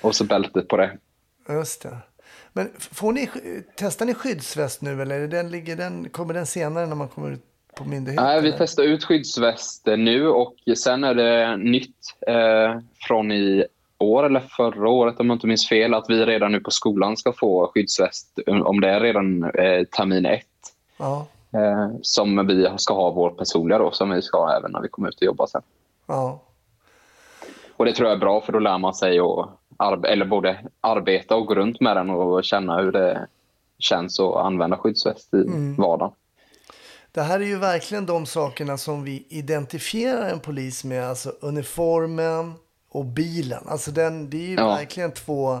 Och 0.00 0.14
så 0.14 0.24
bältet 0.24 0.68
på 0.68 0.76
det. 0.76 0.98
Just 1.48 1.82
det. 1.82 1.98
Men 2.52 2.70
får 2.78 3.12
ni, 3.12 3.30
testar 3.76 4.06
ni 4.06 4.14
skyddsväst 4.14 4.82
nu 4.82 5.02
eller 5.02 5.28
den, 5.28 5.50
ligger 5.50 5.76
den, 5.76 6.08
kommer 6.08 6.34
den 6.34 6.46
senare 6.46 6.86
när 6.86 6.94
man 6.94 7.08
kommer 7.08 7.30
ut 7.30 7.44
på 7.76 7.84
myndigheten? 7.84 8.24
Nej, 8.24 8.42
vi 8.42 8.52
testar 8.58 8.82
ut 8.82 9.04
skyddsväst 9.04 9.86
nu 9.86 10.28
och 10.28 10.54
sen 10.76 11.04
är 11.04 11.14
det 11.14 11.56
nytt 11.56 11.96
eh, 12.26 12.80
från 13.00 13.32
i 13.32 13.64
år 13.98 14.26
eller 14.26 14.40
förra 14.40 14.88
året 14.88 15.20
om 15.20 15.26
jag 15.26 15.36
inte 15.36 15.46
minns 15.46 15.68
fel 15.68 15.94
att 15.94 16.04
vi 16.08 16.24
redan 16.24 16.52
nu 16.52 16.60
på 16.60 16.70
skolan 16.70 17.16
ska 17.16 17.32
få 17.32 17.70
skyddsväst 17.74 18.38
om 18.64 18.80
det 18.80 18.88
är 18.90 19.00
redan 19.00 19.44
eh, 19.44 19.84
termin 19.84 20.26
ett. 20.26 20.46
Ja, 20.98 21.26
Eh, 21.56 21.88
som 22.02 22.46
vi 22.46 22.68
ska 22.76 22.94
ha 22.94 23.10
vår 23.10 23.30
personliga 23.30 23.78
då, 23.78 23.90
som 23.90 24.10
vi 24.10 24.22
ska 24.22 24.38
ha 24.38 24.56
även 24.56 24.72
när 24.72 24.80
vi 24.80 24.88
kommer 24.88 25.08
ut 25.08 25.16
och 25.16 25.22
jobbar 25.22 25.46
sen. 25.46 25.62
ja. 26.06 26.40
Och 27.76 27.84
det 27.84 27.92
tror 27.92 28.08
jag 28.08 28.16
är 28.16 28.20
bra 28.20 28.40
för 28.40 28.52
då 28.52 28.58
lär 28.58 28.78
man 28.78 28.94
sig 28.94 29.18
att 29.18 29.48
arbe- 29.76 30.06
eller 30.06 30.24
både 30.24 30.58
arbeta 30.80 31.36
och 31.36 31.46
gå 31.46 31.54
runt 31.54 31.80
med 31.80 31.96
den 31.96 32.10
och 32.10 32.44
känna 32.44 32.80
hur 32.80 32.92
det 32.92 33.26
känns 33.78 34.20
att 34.20 34.36
använda 34.36 34.76
skyddsväst 34.76 35.34
i 35.34 35.44
vardagen. 35.78 36.14
Det 37.16 37.22
här 37.22 37.40
är 37.40 37.44
ju 37.44 37.58
verkligen 37.58 38.06
de 38.06 38.26
sakerna 38.26 38.76
som 38.78 39.04
vi 39.04 39.26
identifierar 39.28 40.28
en 40.30 40.40
polis 40.40 40.84
med. 40.84 41.04
Alltså 41.04 41.32
uniformen 41.40 42.54
och 42.88 43.04
bilen. 43.04 43.62
Alltså 43.66 43.90
den, 43.90 44.30
det 44.30 44.36
är 44.36 44.48
ju 44.48 44.54
Ja. 44.54 44.68
verkligen 44.68 45.12
två 45.12 45.54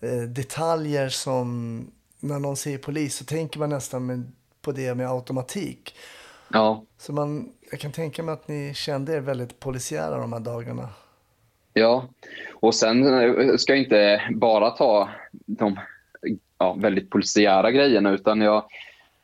eh, 0.00 0.22
detaljer 0.28 1.08
som 1.08 1.86
när 2.20 2.38
någon 2.38 2.56
säger 2.56 2.78
polis 2.78 3.16
så 3.16 3.24
tänker 3.24 3.58
man 3.58 3.70
nästan 3.70 4.06
med, 4.06 4.32
på 4.62 4.72
det 4.72 4.94
med 4.94 5.10
automatik. 5.10 5.94
Ja, 6.52 6.84
Så 6.98 7.12
man, 7.12 7.52
jag 7.70 7.80
kan 7.80 7.92
tänka 7.92 8.22
mig 8.22 8.32
att 8.32 8.48
ni 8.48 8.72
kände 8.74 9.14
er 9.14 9.20
väldigt 9.20 9.60
polisiära 9.60 10.16
de 10.18 10.32
här 10.32 10.40
dagarna. 10.40 10.88
Ja, 11.72 12.08
och 12.60 12.74
sen 12.74 13.06
eh, 13.20 13.56
ska 13.56 13.72
jag 13.72 13.82
inte 13.84 14.22
bara 14.34 14.70
ta 14.70 15.08
de 15.32 15.78
ja, 16.58 16.72
väldigt 16.72 17.10
polisiära 17.10 17.70
grejerna 17.70 18.10
utan 18.10 18.40
jag 18.40 18.64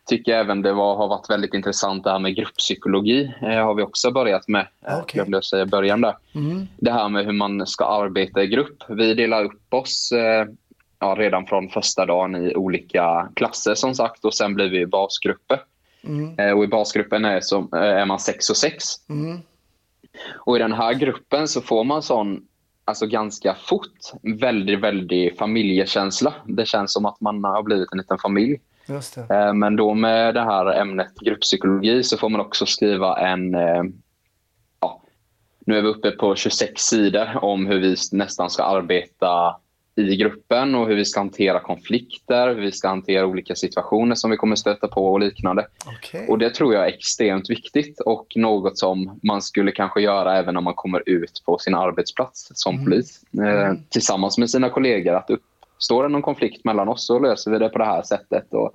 tycker 0.06 0.32
även 0.32 0.62
det 0.62 0.72
var, 0.72 0.96
har 0.96 1.08
varit 1.08 1.30
väldigt 1.30 1.54
intressant 1.54 2.04
det 2.04 2.10
här 2.10 2.18
med 2.18 2.36
grupppsykologi. 2.36 3.34
Det 3.40 3.54
har 3.54 3.74
vi 3.74 3.82
också 3.82 4.10
börjat 4.10 4.48
med, 4.48 4.66
Okej. 4.82 5.20
okay. 5.22 5.24
jag 5.32 5.44
säga 5.44 5.62
i 5.62 5.66
början 5.66 6.00
där. 6.00 6.16
Mm. 6.34 6.66
Det 6.76 6.92
här 6.92 7.08
med 7.08 7.24
hur 7.24 7.32
man 7.32 7.66
ska 7.66 7.84
arbeta 7.84 8.42
i 8.42 8.46
grupp. 8.46 8.82
Vi 8.88 9.14
delar 9.14 9.44
upp 9.44 9.74
oss 9.74 10.12
eh, 10.12 10.46
ja, 10.98 11.14
redan 11.18 11.46
från 11.46 11.68
första 11.68 12.06
dagen 12.06 12.36
i 12.36 12.54
olika 12.54 13.28
klasser 13.34 13.74
som 13.74 13.94
sagt 13.94 14.24
och 14.24 14.34
sen 14.34 14.54
blir 14.54 14.68
vi 14.68 14.86
basgrupper. 14.86 15.60
Mm. 16.04 16.38
Eh, 16.38 16.50
och 16.50 16.64
I 16.64 16.66
basgruppen 16.66 17.24
är, 17.24 17.40
som, 17.40 17.68
eh, 17.74 17.80
är 17.80 18.06
man 18.06 18.18
sex 18.18 18.50
och 18.50 18.56
sex. 18.56 18.84
Mm. 19.08 19.40
Och 20.34 20.56
i 20.56 20.58
den 20.58 20.72
här 20.72 20.94
gruppen 20.94 21.48
så 21.48 21.60
får 21.60 21.84
man 21.84 22.02
sån, 22.02 22.46
alltså 22.84 23.06
ganska 23.06 23.54
fort, 23.54 24.12
väldigt, 24.22 24.80
väldigt 24.80 25.38
familjekänsla. 25.38 26.34
Det 26.44 26.66
känns 26.66 26.92
som 26.92 27.06
att 27.06 27.20
man 27.20 27.44
har 27.44 27.62
blivit 27.62 27.92
en 27.92 27.98
liten 27.98 28.18
familj. 28.18 28.60
Eh, 29.30 29.54
Men 29.54 29.76
då 29.76 29.94
med 29.94 30.34
det 30.34 30.44
här 30.44 30.80
ämnet 30.80 31.14
grupppsykologi 31.20 32.02
så 32.02 32.16
får 32.16 32.28
man 32.28 32.40
också 32.40 32.66
skriva 32.66 33.18
en, 33.18 33.54
eh, 33.54 33.82
ja, 34.80 35.02
nu 35.66 35.78
är 35.78 35.82
vi 35.82 35.88
uppe 35.88 36.10
på 36.10 36.36
26 36.36 36.82
sidor 36.82 37.44
om 37.44 37.66
hur 37.66 37.80
vi 37.80 37.96
nästan 38.12 38.50
ska 38.50 38.62
arbeta 38.62 39.56
i 39.98 40.16
gruppen 40.16 40.74
och 40.74 40.88
hur 40.88 40.94
vi 40.94 41.04
ska 41.04 41.20
hantera 41.20 41.60
konflikter, 41.60 42.48
hur 42.54 42.60
vi 42.62 42.72
ska 42.72 42.88
hantera 42.88 43.26
olika 43.26 43.54
situationer 43.54 44.14
som 44.14 44.30
vi 44.30 44.36
kommer 44.36 44.56
stöta 44.56 44.88
på 44.88 45.12
och 45.12 45.20
liknande. 45.20 45.66
Okej. 45.86 46.26
Och 46.28 46.38
Det 46.38 46.54
tror 46.54 46.74
jag 46.74 46.84
är 46.84 46.88
extremt 46.88 47.50
viktigt 47.50 48.00
och 48.00 48.26
något 48.36 48.78
som 48.78 49.20
man 49.22 49.42
skulle 49.42 49.72
kanske 49.72 50.00
göra 50.00 50.38
även 50.38 50.54
när 50.54 50.60
man 50.60 50.74
kommer 50.74 51.02
ut 51.06 51.42
på 51.46 51.58
sin 51.58 51.74
arbetsplats 51.74 52.50
som 52.54 52.84
polis. 52.84 53.20
Eh, 53.32 53.74
tillsammans 53.88 54.38
med 54.38 54.50
sina 54.50 54.70
kollegor. 54.70 55.14
Att 55.14 55.30
uppstår 55.76 56.02
det 56.02 56.08
någon 56.08 56.22
konflikt 56.22 56.64
mellan 56.64 56.88
oss 56.88 57.06
så 57.06 57.18
löser 57.18 57.50
vi 57.50 57.58
det 57.58 57.68
på 57.68 57.78
det 57.78 57.84
här 57.84 58.02
sättet. 58.02 58.54
Och 58.54 58.72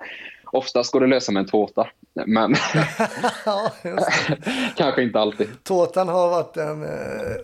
oftast 0.51 0.91
går 0.91 0.99
det 0.99 1.05
att 1.05 1.09
lösa 1.09 1.31
med 1.31 1.39
en 1.41 1.47
tårta. 1.47 1.87
Men 2.25 2.55
ja, 3.45 3.71
kanske 4.75 5.03
inte 5.03 5.19
alltid. 5.19 5.47
Tårtan 5.63 6.07
har 6.07 6.29
varit 6.29 6.53
den 6.53 6.83
eh, 6.83 6.89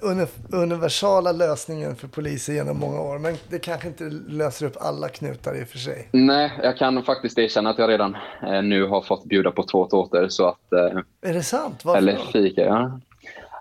uni- 0.02 0.28
universala 0.52 1.32
lösningen 1.32 1.96
för 1.96 2.08
poliser 2.08 2.54
genom 2.54 2.80
många 2.80 3.02
år. 3.02 3.20
Men 3.20 3.36
det 3.50 3.60
kanske 3.60 3.88
inte 3.88 4.04
löser 4.28 4.66
upp 4.66 4.78
alla 4.80 5.10
knutar 5.10 5.62
i 5.62 5.64
och 5.64 5.68
för 5.68 5.78
sig. 5.78 6.08
Nej, 6.12 6.52
jag 6.64 6.78
kan 6.78 7.04
faktiskt 7.04 7.38
erkänna 7.38 7.70
att 7.70 7.80
jag 7.80 7.90
redan 7.90 8.16
eh, 8.44 8.62
nu 8.64 8.88
har 8.88 9.02
fått 9.02 9.26
bjuda 9.26 9.52
på 9.52 9.64
två 9.64 9.86
tårtor. 9.86 10.28
Så 10.30 10.48
att, 10.48 10.74
eh, 10.74 11.30
Är 11.30 11.34
det 11.34 11.44
sant? 11.44 11.86
Varför 11.86 11.98
eller 11.98 12.18
fika, 12.18 12.62
ja. 12.62 13.00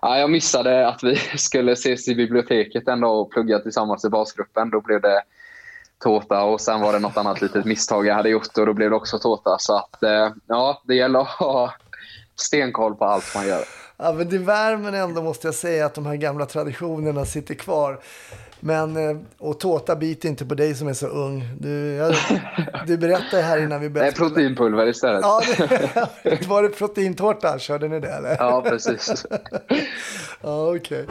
ja. 0.01 0.19
Jag 0.19 0.29
missade 0.31 0.87
att 0.87 1.03
vi 1.03 1.15
skulle 1.37 1.71
ses 1.71 2.07
i 2.07 2.15
biblioteket 2.15 2.87
en 2.87 3.01
dag 3.01 3.21
och 3.21 3.31
plugga 3.31 3.59
tillsammans 3.59 4.05
i 4.05 4.09
basgruppen. 4.09 4.69
Då 4.69 4.81
blev 4.81 5.01
det 5.01 5.21
tårta 6.03 6.43
och 6.43 6.61
sen 6.61 6.81
var 6.81 6.93
det 6.93 6.99
något 6.99 7.17
annat 7.17 7.41
litet 7.41 7.65
misstag 7.65 8.05
jag 8.07 8.15
hade 8.15 8.29
gjort 8.29 8.57
och 8.57 8.65
då 8.65 8.73
blev 8.73 8.89
det 8.89 8.95
också 8.95 9.19
tårta. 9.19 9.55
Så 9.59 9.75
att, 9.77 10.03
eh, 10.03 10.29
ja, 10.47 10.81
det 10.87 10.95
gäller 10.95 11.19
att 11.19 11.27
ha 11.27 11.73
stenkoll 12.35 12.95
på 12.95 13.05
allt 13.05 13.35
man 13.35 13.47
gör. 13.47 13.63
Ja, 13.97 14.11
men 14.13 14.29
det 14.29 14.37
värmer 14.37 14.93
ändå 14.93 15.21
måste 15.21 15.47
jag 15.47 15.55
säga 15.55 15.85
att 15.85 15.93
de 15.93 16.05
här 16.05 16.15
gamla 16.15 16.45
traditionerna 16.45 17.25
sitter 17.25 17.53
kvar. 17.55 17.99
Men, 18.59 19.09
eh, 19.09 19.17
och 19.39 19.59
tårta 19.59 19.95
biter 19.95 20.29
inte 20.29 20.45
på 20.45 20.55
dig 20.55 20.75
som 20.75 20.87
är 20.87 20.93
så 20.93 21.07
ung. 21.07 21.43
Du, 21.59 21.93
jag, 21.93 22.15
du 22.87 22.97
berättade 22.97 23.41
här 23.41 23.57
innan 23.57 23.79
vi 23.79 23.85
Nej, 23.85 23.93
började. 23.93 24.11
proteinpulver 24.17 24.87
istället. 24.87 25.21
Ja, 25.21 25.41
det, 26.23 26.47
var 26.47 26.63
det 26.63 26.69
proteintårta? 26.69 27.59
Körde 27.59 27.87
ni 27.87 27.99
det 27.99 28.09
eller? 28.09 28.35
Ja, 28.39 28.61
precis. 28.61 29.25
Ja, 30.41 30.75
okej. 30.75 31.05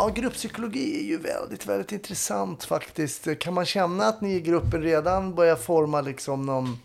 Ja, 0.00 0.10
grupppsykologi 0.14 1.00
är 1.00 1.04
ju 1.04 1.18
väldigt, 1.18 1.66
väldigt 1.66 1.92
intressant 1.92 2.64
faktiskt. 2.64 3.38
Kan 3.38 3.54
man 3.54 3.64
känna 3.64 4.04
att 4.04 4.20
ni 4.20 4.34
i 4.34 4.40
gruppen 4.40 4.82
redan 4.82 5.34
börjar 5.34 5.56
forma 5.56 6.00
liksom 6.00 6.46
någon... 6.46 6.78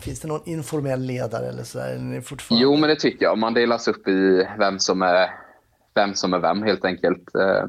Finns 0.00 0.20
det 0.20 0.28
någon 0.28 0.48
informell 0.48 1.00
ledare 1.00 1.48
eller 1.48 1.62
så? 1.62 1.78
Där? 1.78 1.98
Ni 1.98 2.22
fortfarande... 2.22 2.62
Jo, 2.62 2.76
men 2.76 2.88
det 2.88 2.96
tycker 2.96 3.24
jag. 3.24 3.38
Man 3.38 3.54
delas 3.54 3.88
upp 3.88 4.08
i 4.08 4.48
vem 4.58 4.78
som 4.78 5.02
är 5.02 5.30
vem, 5.94 6.14
som 6.14 6.34
är 6.34 6.38
vem 6.38 6.62
helt 6.62 6.84
enkelt. 6.84 7.34
Eh, 7.34 7.64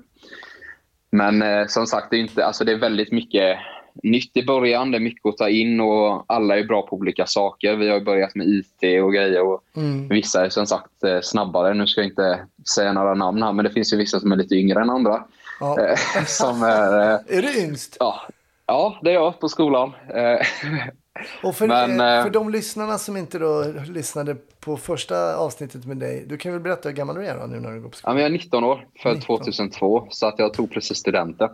men 1.11 1.41
eh, 1.41 1.67
som 1.67 1.87
sagt, 1.87 2.07
det 2.09 2.17
är, 2.17 2.21
inte, 2.21 2.45
alltså 2.45 2.63
det 2.65 2.71
är 2.71 2.79
väldigt 2.79 3.11
mycket 3.11 3.57
nytt 4.03 4.37
i 4.37 4.43
början. 4.45 4.91
Det 4.91 4.97
är 4.97 4.99
mycket 4.99 5.25
att 5.25 5.37
ta 5.37 5.49
in 5.49 5.79
och 5.81 6.25
alla 6.27 6.57
är 6.57 6.63
bra 6.63 6.81
på 6.87 6.95
olika 6.95 7.25
saker. 7.25 7.75
Vi 7.75 7.89
har 7.89 7.99
börjat 7.99 8.35
med 8.35 8.47
IT 8.47 9.03
och 9.03 9.13
grejer 9.13 9.41
och 9.41 9.63
Mm. 9.77 10.07
vissa 10.07 10.45
är 10.45 10.49
som 10.49 10.65
sagt 10.65 11.03
eh, 11.03 11.19
snabbare. 11.21 11.73
Nu 11.73 11.87
ska 11.87 12.01
jag 12.01 12.09
inte 12.09 12.39
säga 12.75 12.93
några 12.93 13.13
namn 13.13 13.43
här, 13.43 13.53
men 13.53 13.65
det 13.65 13.71
finns 13.71 13.93
ju 13.93 13.97
vissa 13.97 14.19
som 14.19 14.31
är 14.31 14.35
lite 14.35 14.55
yngre 14.55 14.81
än 14.81 14.89
andra. 14.89 15.23
Ja. 15.59 15.79
Eh, 15.81 15.95
Som 16.25 16.63
är, 16.63 17.13
eh, 17.13 17.37
Är 17.37 17.41
du 17.41 17.63
yngst? 17.63 17.97
ja, 17.99 18.21
ja, 18.65 18.99
det 19.03 19.09
är 19.09 19.13
jag 19.13 19.39
på 19.39 19.49
skolan. 19.49 19.91
Och 21.43 21.55
för, 21.55 21.67
Men, 21.67 22.23
för 22.23 22.29
de 22.29 22.49
lyssnarna 22.49 22.97
som 22.97 23.17
inte 23.17 23.39
då 23.39 23.65
lyssnade 23.87 24.35
på 24.59 24.77
första 24.77 25.35
avsnittet 25.37 25.85
med 25.85 25.97
dig. 25.97 26.25
Du 26.27 26.37
kan 26.37 26.51
väl 26.51 26.61
berätta 26.61 26.89
hur 26.89 26.95
gammal 26.95 27.15
du 27.15 27.25
är 27.25 27.39
då, 27.39 27.45
nu 27.45 27.59
när 27.59 27.71
du 27.71 27.81
går 27.81 27.89
på 27.89 27.93
Ja, 27.93 27.97
skolan? 27.97 28.15
men 28.15 28.23
jag 28.23 28.29
är 28.29 28.33
19 28.33 28.63
år, 28.63 28.87
född 29.03 29.15
19. 29.15 29.37
2002, 29.37 30.07
så 30.09 30.27
att 30.27 30.39
jag 30.39 30.53
tog 30.53 30.71
precis 30.71 30.97
studenten. 30.97 31.49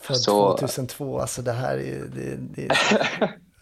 Född 0.00 0.16
så- 0.16 0.56
2002. 0.56 1.20
Alltså 1.20 1.42
det 1.42 1.52
här 1.52 1.78
är... 1.78 2.04
Det, 2.14 2.36
det, 2.36 2.68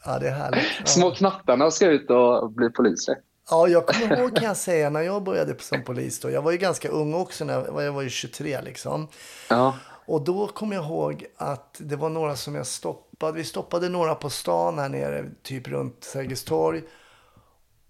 ja, 0.05 0.19
det 0.19 0.29
är 0.29 0.33
härligt. 0.35 0.65
Ja. 0.81 0.87
Små 0.87 1.11
knattarna 1.11 1.71
ska 1.71 1.87
ut 1.87 2.11
och 2.11 2.51
bli 2.53 2.71
poliser. 2.71 3.17
Ja, 3.51 3.69
jag 3.69 3.87
kommer 3.87 4.19
ihåg 4.19 4.37
kan 4.37 4.45
jag 4.45 4.57
säga 4.57 4.91
när 4.91 5.01
jag 5.01 5.23
började 5.23 5.55
som 5.59 5.85
polis. 5.85 6.21
Då. 6.21 6.31
Jag 6.31 6.43
var 6.43 6.53
ju 6.53 6.59
ganska 6.59 6.89
ung 6.89 7.15
också, 7.15 7.45
när 7.45 7.55
jag, 7.55 7.85
jag 7.85 7.93
var 7.93 8.03
ju 8.03 8.11
23 8.11 8.61
liksom. 8.63 9.09
Ja, 9.51 9.75
Och 10.07 10.23
då 10.25 10.47
kommer 10.47 10.77
jag 10.77 10.85
ihåg 10.85 11.27
att 11.37 11.77
det 11.79 11.97
var 11.97 12.09
några 12.09 12.37
som 12.37 12.55
jag 12.55 12.67
stoppade. 12.67 13.33
Vi 13.33 13.45
stoppade 13.45 13.89
några 13.89 14.15
på 14.15 14.31
stan 14.31 14.79
här 14.79 14.89
nere, 14.89 15.25
typ 15.43 15.69
runt 15.69 16.05
Sergels 16.05 16.45
torg. 16.45 16.83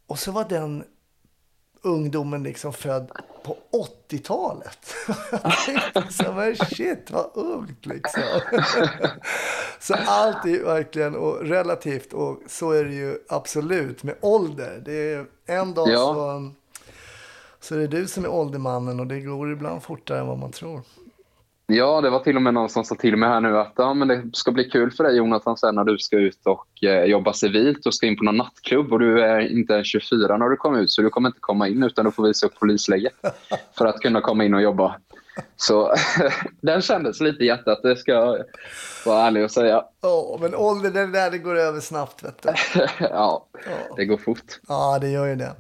Och 0.06 0.18
så 0.18 0.32
var 0.32 0.44
den 0.48 0.84
ungdomen 1.82 2.42
liksom 2.42 2.73
född 2.73 3.11
på 3.44 3.56
80-talet. 4.11 4.94
Jag 5.30 5.52
tänkte 5.66 6.12
så 6.12 6.23
här, 6.23 6.32
men 6.32 6.56
shit 6.56 7.11
vad 7.11 7.30
ungt 7.35 7.87
liksom. 7.87 8.23
Så 9.80 9.94
allt 9.94 10.44
är 10.47 10.64
verkligen 10.64 11.16
och 11.16 11.40
relativt 11.40 12.12
och 12.12 12.38
så 12.47 12.70
är 12.70 12.85
det 12.85 12.94
ju 12.94 13.18
absolut 13.28 14.02
med 14.02 14.14
ålder. 14.20 14.82
Det 14.85 15.12
är 15.12 15.26
en 15.47 15.75
dag 15.75 15.88
Ja. 15.88 16.14
så, 16.14 16.50
så 17.61 17.75
är 17.75 17.78
det 17.78 17.87
du 17.87 18.06
som 18.06 18.25
är 18.25 18.28
åldermannen 18.28 19.00
och 19.00 19.06
det 19.06 19.20
går 19.20 19.52
ibland 19.52 19.82
fortare 19.82 20.18
än 20.18 20.26
vad 20.26 20.38
man 20.38 20.52
tror. 20.52 20.80
Ja, 21.70 22.00
det 22.00 22.10
var 22.10 22.18
till 22.18 22.37
och 22.37 22.42
med 22.42 22.54
någon 22.54 22.68
som 22.68 22.84
sa 22.84 22.94
till 22.94 23.16
mig 23.16 23.28
här 23.28 23.40
nu 23.40 23.58
att 23.58 23.72
ja, 23.76 23.94
men 23.94 24.08
det 24.08 24.22
ska 24.32 24.52
bli 24.52 24.64
kul 24.64 24.90
för 24.90 25.04
dig 25.04 25.16
Jonathan 25.16 25.56
sen 25.56 25.75
när 25.75 25.84
du 25.84 25.98
ska 25.98 26.16
ut 26.16 26.46
och 26.46 26.84
eh, 26.84 27.04
jobba 27.04 27.32
civilt 27.32 27.87
och 27.87 27.94
ska 27.94 28.06
in 28.06 28.16
på 28.16 28.25
någon 28.25 28.37
nattklubb 28.37 28.92
och 28.92 28.98
du 28.98 29.22
är 29.22 29.40
inte 29.58 29.72
ens 29.72 29.87
24 29.87 30.37
när 30.37 30.48
du 30.48 30.56
kommer 30.56 30.80
ut 30.80 30.90
så 30.90 31.02
du 31.02 31.10
kommer 31.10 31.28
inte 31.28 31.40
komma 31.40 31.68
in 31.68 31.82
utan 31.82 32.04
du 32.04 32.10
får 32.10 32.26
visa 32.26 32.46
upp 32.46 32.58
polisläget 32.60 33.12
för 33.78 33.87
att 33.87 34.00
kunna 34.00 34.20
komma 34.20 34.44
in 34.44 34.54
och 34.54 34.62
jobba. 34.62 34.96
Så 35.57 35.95
den 36.61 36.83
kändes 36.83 37.21
lite 37.21 37.45
i 37.45 37.47
hjärtat, 37.47 37.83
det 37.83 37.97
ska 37.97 38.12
jag 38.12 38.38
vara 39.07 39.26
ärlig 39.26 39.45
och 39.45 39.50
säga. 39.50 39.85
Ja, 40.00 40.38
men 40.40 40.54
ålder 40.54 40.90
det 40.90 41.07
där 41.07 41.30
det 41.30 41.38
går 41.38 41.57
över 41.59 41.80
snabbt 41.80 42.25
vet 42.25 42.42
du. 42.42 42.52
Ja, 43.11 43.47
det 43.97 44.04
går 44.04 44.16
fort. 44.16 44.61
Ja, 44.68 44.99
det 45.00 45.09
gör 45.09 45.26
ju 45.26 45.35
det. 45.37 45.52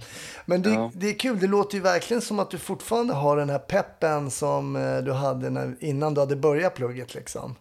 Men 0.46 0.62
det, 0.62 0.70
Ja. 0.70 0.90
det 0.94 1.08
är 1.08 1.14
kul, 1.14 1.38
det 1.40 1.46
låter 1.46 1.76
ju 1.76 1.82
verkligen 1.82 2.20
som 2.20 2.38
att 2.38 2.50
du 2.50 2.58
fortfarande 2.58 3.14
har 3.14 3.36
den 3.36 3.50
här 3.50 3.58
peppen 3.58 4.30
som 4.30 4.76
eh, 4.76 4.98
du 4.98 5.12
hade 5.12 5.50
när, 5.50 5.74
innan 5.80 6.14
du 6.14 6.20
hade 6.20 6.36
börjat 6.36 6.74
plugget 6.74 7.14
liksom. 7.14 7.54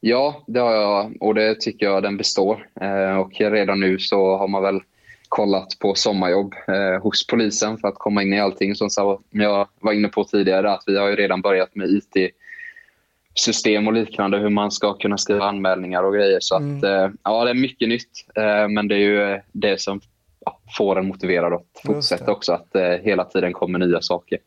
Ja, 0.00 0.44
det 0.46 0.60
har 0.60 0.72
jag 0.72 1.16
och 1.20 1.34
det 1.34 1.60
tycker 1.60 1.86
jag 1.86 2.02
den 2.02 2.16
består. 2.16 2.68
Eh, 2.80 3.16
och 3.18 3.32
redan 3.40 3.80
nu 3.80 3.98
så 3.98 4.36
har 4.36 4.48
man 4.48 4.62
väl 4.62 4.80
kollat 5.28 5.78
på 5.78 5.94
sommarjobb 5.94 6.54
eh, 6.68 7.02
hos 7.02 7.26
polisen 7.26 7.78
för 7.78 7.88
att 7.88 7.94
komma 7.94 8.22
in 8.22 8.32
i 8.32 8.40
allting. 8.40 8.74
Som 8.74 9.18
jag 9.30 9.68
var 9.80 9.92
inne 9.92 10.08
på 10.08 10.24
tidigare 10.24 10.72
att 10.72 10.82
vi 10.86 10.98
har 10.98 11.08
ju 11.08 11.16
redan 11.16 11.40
börjat 11.42 11.74
med 11.74 11.88
IT-system 11.90 13.86
och 13.86 13.92
liknande, 13.92 14.38
hur 14.38 14.48
man 14.48 14.70
ska 14.70 14.94
kunna 14.94 15.18
skriva 15.18 15.44
anmälningar 15.44 16.02
och 16.02 16.14
grejer. 16.14 16.38
Så 16.40 16.54
att, 16.56 16.82
eh, 16.84 17.08
ja, 17.24 17.44
det 17.44 17.50
är 17.50 17.54
mycket 17.54 17.88
nytt, 17.88 18.10
eh, 18.34 18.68
men 18.68 18.88
det 18.88 18.94
är 18.94 18.98
ju 18.98 19.22
eh, 19.32 19.40
det 19.52 19.80
som 19.80 20.00
ja, 20.44 20.58
får 20.76 20.98
en 20.98 21.06
motiverad 21.08 21.52
att 21.52 21.66
fortsätta 21.84 22.24
det. 22.24 22.32
också, 22.32 22.52
att 22.52 22.74
eh, 22.76 22.82
hela 22.82 23.24
tiden 23.24 23.52
kommer 23.52 23.78
nya 23.78 24.00
saker. 24.02 24.38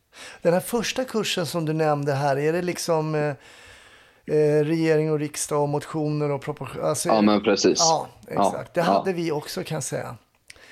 Den 0.42 0.52
här 0.52 0.60
första 0.60 1.04
kursen 1.04 1.46
som 1.46 1.64
du 1.64 1.72
nämnde 1.72 2.12
här, 2.12 2.38
är 2.38 2.52
det 2.52 2.62
liksom 2.62 3.14
eh, 3.14 3.28
eh, 4.36 4.64
regering 4.64 5.12
och 5.12 5.18
riksdag 5.18 5.62
och 5.62 5.68
motioner 5.68 6.30
och 6.30 6.40
propositioner? 6.42 6.88
Alltså, 6.88 7.08
Ja, 7.08 7.20
men 7.22 7.42
precis. 7.42 7.78
Ja, 7.80 8.08
exakt. 8.28 8.74
Det 8.74 8.80
Ja, 8.80 8.84
hade 8.84 9.10
ja. 9.10 9.16
vi 9.16 9.32
också 9.32 9.62
kan 9.64 9.74
jag 9.76 9.84
säga. 9.84 10.16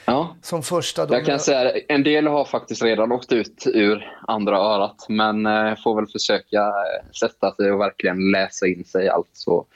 Ja. 0.04 0.36
Som 0.42 0.62
första. 0.62 1.06
Då, 1.06 1.14
Jag 1.14 1.26
kan 1.26 1.38
säga 1.38 1.72
en 1.88 2.02
del 2.02 2.26
har 2.26 2.44
faktiskt 2.44 2.82
redan 2.82 3.12
åkt 3.12 3.32
ut 3.32 3.64
ur 3.66 4.12
andra 4.28 4.56
örat 4.58 5.06
men 5.08 5.46
eh, 5.46 5.74
får 5.84 5.96
väl 5.96 6.06
försöka 6.06 6.58
eh, 6.58 7.10
sätta 7.20 7.54
sig 7.54 7.72
och 7.72 7.80
verkligen 7.80 8.30
läsa 8.30 8.66
in 8.66 8.84
sig 8.84 9.08
allt 9.08 9.30
så 9.32 9.66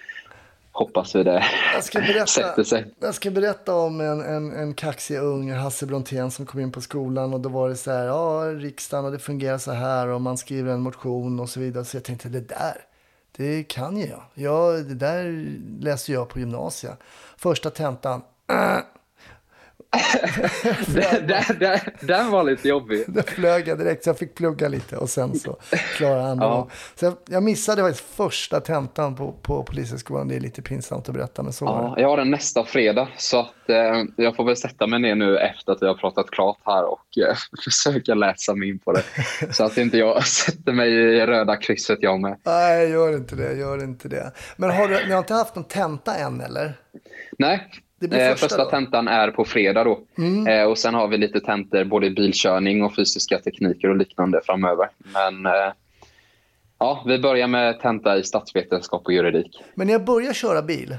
hoppas 0.72 1.14
vi 1.14 1.22
det 1.22 1.44
Jag 1.74 1.84
ska 1.84 2.00
berätta, 2.00 2.26
sätter 2.26 2.64
sig. 2.64 2.86
jag 3.00 3.14
ska 3.14 3.30
berätta 3.30 3.74
om 3.74 4.00
en, 4.00 4.20
en, 4.20 4.52
en 4.52 4.74
kaxig 4.74 5.18
ung 5.18 5.52
Hasse 5.52 5.86
Brontén 5.86 6.30
som 6.30 6.46
kom 6.46 6.60
in 6.60 6.72
på 6.72 6.80
skolan 6.80 7.34
och 7.34 7.40
då 7.40 7.48
var 7.48 7.68
det 7.68 7.76
så 7.76 7.90
här, 7.90 8.04
ja 8.04 8.44
riksdagen 8.54 9.04
och 9.04 9.12
det 9.12 9.18
fungerar 9.18 9.58
så 9.58 9.72
här 9.72 10.08
och 10.08 10.20
man 10.20 10.36
skriver 10.38 10.72
en 10.72 10.80
motion 10.80 11.40
och 11.40 11.48
så 11.48 11.60
vidare. 11.60 11.84
Så 11.84 11.96
jag 11.96 12.04
tänkte 12.04 12.28
det 12.28 12.48
där, 12.48 12.76
det 13.36 13.62
kan 13.62 13.96
ju 13.96 14.06
jag. 14.06 14.22
Ja, 14.34 14.70
det 14.70 14.94
där 14.94 15.46
läste 15.80 16.12
jag 16.12 16.28
på 16.28 16.38
gymnasiet. 16.38 16.98
Första 17.36 17.70
tentan, 17.70 18.22
äh, 18.50 18.78
Den, 20.86 21.26
den, 21.58 21.78
den, 22.00 22.30
var 22.30 22.42
lite 22.44 22.68
jobbig. 22.68 23.04
Där 23.06 23.22
flög 23.22 23.68
jag 23.68 23.78
direkt 23.78 24.04
så 24.04 24.08
jag 24.10 24.18
fick 24.18 24.34
plugga 24.34 24.68
lite 24.68 24.96
och 24.96 25.10
sen 25.10 25.38
så 25.38 25.56
klarade 25.96 26.22
han 26.22 26.38
det. 26.38 26.44
Ja. 26.44 26.68
Så 26.94 27.04
jag, 27.04 27.14
jag 27.28 27.42
missade 27.42 27.82
faktiskt 27.82 28.04
första 28.16 28.60
tentan 28.60 29.14
på, 29.16 29.32
på 29.32 29.62
Polishögskolan. 29.62 30.28
Det 30.28 30.36
är 30.36 30.40
lite 30.40 30.62
pinsamt 30.62 31.08
att 31.08 31.14
berätta 31.14 31.42
men 31.42 31.52
så 31.52 31.64
var 31.64 31.82
Ja, 31.82 31.94
det. 31.94 32.00
jag 32.02 32.08
har 32.08 32.16
den 32.16 32.30
nästa 32.30 32.64
fredag 32.64 33.08
så 33.16 33.40
att, 33.40 33.68
eh, 33.70 34.02
jag 34.16 34.36
får 34.36 34.44
väl 34.44 34.56
sätta 34.56 34.86
mig 34.86 34.98
ner 35.00 35.14
nu 35.14 35.38
efter 35.38 35.72
att 35.72 35.82
vi 35.82 35.86
har 35.86 35.94
pratat 35.94 36.30
klart 36.30 36.58
här 36.64 36.84
och 36.84 37.18
eh, 37.28 37.36
försöka 37.64 38.14
läsa 38.14 38.54
mig 38.54 38.68
in 38.68 38.78
på 38.78 38.92
det. 38.92 39.02
Så 39.52 39.64
att 39.64 39.78
inte 39.78 39.98
jag 39.98 40.26
sätter 40.26 40.72
mig 40.72 40.90
i 40.92 41.26
röda 41.26 41.56
krysset 41.56 41.98
jag 42.00 42.20
med. 42.20 42.36
Nej, 42.44 42.90
gör 42.90 43.16
inte 43.16 43.36
det. 43.36 43.52
Gör 43.54 43.82
inte 43.84 44.08
det. 44.08 44.32
Men 44.56 44.70
har 44.70 44.88
du, 44.88 45.06
ni 45.06 45.12
har 45.12 45.18
inte 45.18 45.34
haft 45.34 45.54
någon 45.54 45.64
tenta 45.64 46.16
än 46.16 46.40
eller? 46.40 46.74
Nej, 47.38 47.68
första 48.00 48.36
första 48.36 48.64
då. 48.64 48.70
tentan 48.70 49.08
är 49.08 49.30
på 49.30 49.44
fredag 49.44 49.84
då. 49.84 50.00
Eh, 50.48 50.64
och 50.64 50.78
sen 50.78 50.94
har 50.94 51.08
vi 51.08 51.18
lite 51.18 51.40
tentor 51.40 51.84
både 51.84 52.06
i 52.06 52.10
bilkörning 52.10 52.82
och 52.82 52.94
fysiska 52.94 53.38
tekniker 53.38 53.88
och 53.90 53.96
liknande 53.96 54.40
framöver. 54.44 54.88
Men 54.98 55.46
eh, 55.46 55.72
ja, 56.78 57.04
vi 57.06 57.18
börjar 57.18 57.48
med 57.48 57.80
tenta 57.80 58.18
i 58.18 58.22
statsvetenskap 58.22 59.06
och 59.06 59.12
juridik. 59.12 59.62
Men 59.74 59.86
ni 59.86 59.92
har 59.92 60.00
börjat 60.00 60.36
köra 60.36 60.62
bil. 60.62 60.96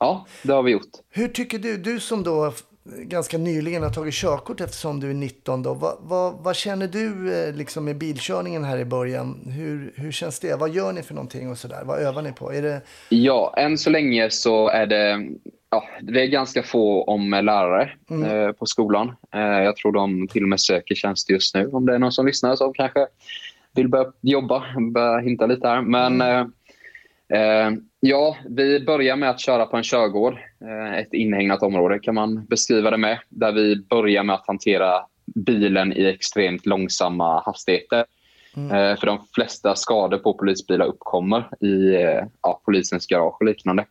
Ja, 0.00 0.26
det 0.42 0.52
har 0.52 0.62
vi 0.62 0.72
gjort. 0.72 0.90
Hur 1.10 1.28
tycker 1.28 1.58
du, 1.58 1.76
du 1.76 2.00
som 2.00 2.22
då 2.22 2.52
ganska 2.84 3.38
nyligen 3.38 3.82
har 3.82 3.90
tagit 3.90 4.14
körkort 4.14 4.60
eftersom 4.60 5.00
du 5.00 5.10
är 5.10 5.14
19 5.14 5.62
då. 5.62 5.74
Vad, 5.74 5.96
vad, 6.00 6.34
vad 6.34 6.56
känner 6.56 6.88
du 6.88 7.34
eh, 7.34 7.54
liksom 7.54 7.84
med 7.84 7.98
bilkörningen 7.98 8.64
här 8.64 8.78
i 8.78 8.84
början? 8.84 9.40
Hur, 9.46 9.92
hur 9.96 10.12
känns 10.12 10.40
det? 10.40 10.56
Vad 10.60 10.70
gör 10.70 10.92
ni 10.92 11.02
för 11.02 11.14
någonting 11.14 11.50
och 11.50 11.58
sådär? 11.58 11.82
Vad 11.84 12.00
övar 12.00 12.22
ni 12.22 12.32
på? 12.32 12.52
Är 12.52 12.62
det, 12.62 12.80
Ja, 13.08 13.54
än 13.56 13.78
så 13.78 13.90
länge 13.90 14.30
så 14.30 14.68
är 14.68 14.86
det, 14.86 15.28
ja, 15.70 15.84
det 16.02 16.22
är 16.22 16.26
ganska 16.26 16.62
få 16.62 17.04
om 17.04 17.30
lärare 17.30 17.90
eh, 18.10 18.52
på 18.52 18.66
skolan. 18.66 19.12
Eh, 19.34 19.40
jag 19.40 19.76
tror 19.76 19.92
de 19.92 20.28
till 20.28 20.42
och 20.42 20.48
med 20.48 20.60
söker 20.60 20.94
tjänster 20.94 21.32
just 21.34 21.54
nu. 21.54 21.66
Om 21.66 21.86
det 21.86 21.94
är 21.94 21.98
någon 21.98 22.12
som 22.12 22.26
lyssnar 22.26 22.56
som 22.56 22.72
kanske 22.72 23.06
vill 23.74 23.88
börja 23.88 24.12
jobba, 24.20 24.62
börja 24.94 25.18
hinta 25.18 25.46
lite 25.46 25.68
här. 25.68 25.82
Men 25.82 26.20
eh, 26.20 26.28
eh, 26.28 26.46
ja, 28.00 28.36
vi 28.48 28.80
börjar 28.80 29.16
med 29.16 29.30
att 29.30 29.40
köra 29.40 29.66
på 29.66 29.76
en 29.76 29.82
körgård. 29.82 30.38
Eh, 30.60 30.98
ett 30.98 31.12
inhägnat 31.12 31.62
område 31.62 31.98
kan 31.98 32.14
man 32.14 32.44
beskriva 32.44 32.90
det 32.90 32.96
med. 32.96 33.18
Där 33.28 33.52
vi 33.52 33.76
börjar 33.76 34.22
med 34.22 34.34
att 34.34 34.46
hantera 34.46 35.06
bilen 35.34 35.92
i 35.92 36.04
extremt 36.04 36.66
långsamma 36.66 37.42
hastigheter. 37.46 38.04
Eh, 38.56 38.98
för 39.00 39.06
de 39.06 39.18
flesta 39.34 39.74
skador 39.74 40.18
på 40.18 40.34
polisbilar 40.34 40.86
uppkommer 40.86 41.48
i 41.60 41.94
eh, 41.94 42.24
ja, 42.42 42.60
polisens 42.64 43.06
garage 43.06 43.36
och 43.40 43.46
liknande. 43.46 43.84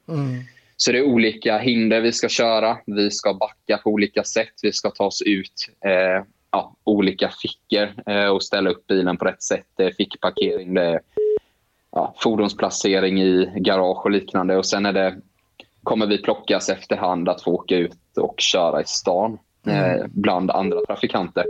Så 0.78 0.92
det 0.92 0.98
är 0.98 1.04
olika 1.04 1.58
hinder 1.58 2.02
vi 2.02 2.12
ska 2.12 2.30
köra. 2.30 2.78
Vi 2.86 3.12
ska 3.12 3.34
backa 3.34 3.78
på 3.78 3.90
olika 3.90 4.24
sätt. 4.24 4.54
Vi 4.62 4.72
ska 4.72 4.90
ta 4.90 5.06
oss 5.06 5.22
ut 5.22 5.70
eh, 5.86 6.26
ja, 6.52 6.76
olika 6.84 7.32
fickor 7.42 8.14
eh, 8.14 8.28
och 8.28 8.44
ställa 8.44 8.70
upp 8.70 8.88
bilen 8.88 9.18
på 9.18 9.26
rätt 9.26 9.44
sätt. 9.44 9.66
Det 9.78 9.84
är 9.84 9.92
fickparkering, 9.92 10.74
det 10.74 10.84
är 10.84 11.00
ja, 11.92 12.14
fordonsplacering 12.18 13.22
i 13.22 13.54
garage 13.56 14.06
och 14.06 14.12
liknande. 14.12 14.58
Och 14.58 14.66
sen 14.66 14.86
är 14.86 14.94
det, 14.94 15.16
kommer 15.84 16.06
vi 16.08 16.18
plockas 16.18 16.70
efterhand 16.70 17.30
att 17.30 17.42
få 17.42 17.52
åka 17.52 17.76
ut 17.76 18.18
och 18.18 18.36
köra 18.38 18.82
i 18.82 18.86
stan 18.86 19.40
eh, 19.68 20.06
bland 20.10 20.52
andra 20.52 20.86
trafikanter. 20.86 21.46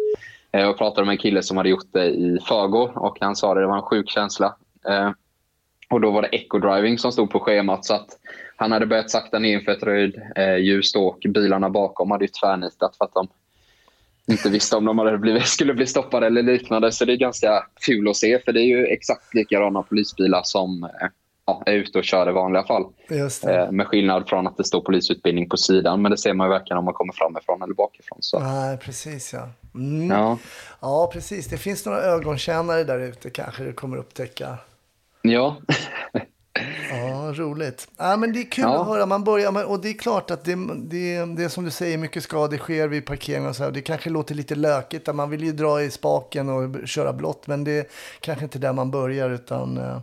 Eh, 0.52 0.62
Jag 0.62 0.78
pratade 0.78 1.06
med 1.06 1.14
en 1.14 1.18
kille 1.18 1.44
som 1.44 1.58
hade 1.58 1.70
gjort 1.70 1.94
det 1.94 2.06
i 2.06 2.40
förrgår 2.46 2.92
och 2.96 3.18
han 3.20 3.36
sa 3.36 3.52
att 3.52 3.58
det 3.58 3.68
var 3.68 3.78
en 3.78 3.82
sjuk 3.82 4.10
känsla. 4.10 4.56
Eh, 4.88 5.12
och 5.90 6.02
då 6.02 6.12
var 6.12 6.22
det 6.22 6.28
eco-driving 6.28 6.98
som 6.98 7.12
stod 7.12 7.30
på 7.30 7.40
schemat 7.40 7.86
så 7.86 7.94
att 7.94 8.08
han 8.56 8.72
hade 8.72 8.86
börjat 8.86 9.10
sakta 9.10 9.40
ner 9.40 9.60
för 9.60 9.72
ett 9.72 9.84
röd 9.84 10.16
eh, 10.36 11.02
och 11.02 11.26
bilarna 11.30 11.70
bakom 11.70 12.12
hade 12.12 12.28
tvärnitat 12.28 12.96
för 12.98 13.06
att 13.06 13.14
de 13.14 13.28
inte 14.28 14.50
visste 14.50 14.76
om 14.76 14.86
de 14.86 14.98
hade 14.98 15.18
blivit, 15.18 15.48
skulle 15.48 15.74
bli 15.74 15.88
stoppade 15.88 16.26
eller 16.28 16.44
liknande. 16.44 16.92
Så 16.92 17.06
det 17.06 17.14
är 17.14 17.18
ganska 17.18 17.64
kul 17.86 18.10
att 18.10 18.16
se 18.16 18.40
för 18.40 18.52
det 18.52 18.62
är 18.62 18.66
ju 18.66 18.86
exakt 18.86 19.34
likadana 19.34 19.82
polisbilar 19.84 20.42
som 20.44 20.84
eh, 20.84 20.90
ja, 21.46 21.64
är 21.66 21.74
ute 21.74 21.98
och 21.98 22.04
kör 22.04 22.30
i 22.30 22.34
vanliga 22.34 22.64
fall. 22.64 22.86
just. 23.10 23.46
Eh, 23.46 23.72
med 23.72 23.88
skillnad 23.88 24.30
från 24.30 24.48
att 24.48 24.58
det 24.58 24.64
står 24.64 24.82
polisutbildning 24.82 25.50
på 25.50 25.58
sidan 25.58 26.02
men 26.02 26.12
det 26.12 26.18
ser 26.18 26.34
man 26.34 26.48
ju 26.48 26.52
varken 26.52 26.78
om 26.78 26.86
man 26.86 26.94
kommer 26.94 27.14
framifrån 27.14 27.62
eller 27.62 27.74
bakifrån. 27.74 28.18
Så. 28.22 28.40
Nej, 28.40 28.78
precis 28.78 29.34
ja. 29.34 29.50
Mm. 29.76 30.10
Ja. 30.10 30.38
Ja, 30.80 31.10
precis. 31.14 31.48
Det 31.48 31.58
finns 31.58 31.86
några 31.86 32.00
ögontjänare 32.02 32.84
där 32.84 33.00
ute 33.00 33.30
kanske 33.30 33.64
du 33.64 33.74
kommer 33.74 33.98
upptäcka. 33.98 34.58
ja. 35.22 35.58
Ja, 36.92 37.34
roligt. 37.36 37.88
Ja, 37.98 38.18
men 38.18 38.34
det 38.34 38.40
är 38.40 38.52
kul 38.52 38.64
Ja. 38.64 38.82
att 38.82 38.88
höra. 38.88 39.06
Man 39.06 39.24
börjar 39.24 39.52
med, 39.52 39.66
och 39.66 39.82
det 39.82 39.90
är 39.90 39.94
klart 39.94 40.32
att 40.32 40.46
det, 40.46 40.56
det, 40.78 41.26
det 41.36 41.44
är 41.44 41.50
som 41.50 41.64
du 41.64 41.72
säger, 41.72 41.98
mycket 41.98 42.24
skador 42.24 42.58
sker 42.58 42.88
vid 42.88 43.06
parkering 43.06 43.48
och 43.48 43.56
så 43.56 43.64
här. 43.64 43.72
Det 43.72 43.82
kanske 43.82 44.10
låter 44.10 44.36
lite 44.36 44.56
lökigt, 44.56 45.06
där 45.06 45.14
man 45.14 45.30
vill 45.30 45.44
ju 45.44 45.52
dra 45.52 45.82
i 45.84 45.92
spaken 45.92 46.50
och 46.50 46.88
köra 46.88 47.14
blått, 47.14 47.48
men 47.48 47.64
det 47.64 47.72
är 47.72 47.86
kanske 48.20 48.44
inte 48.46 48.60
där 48.60 48.74
man 48.74 48.92
börjar, 48.92 49.30
utan 49.30 49.78
eh, 49.78 50.00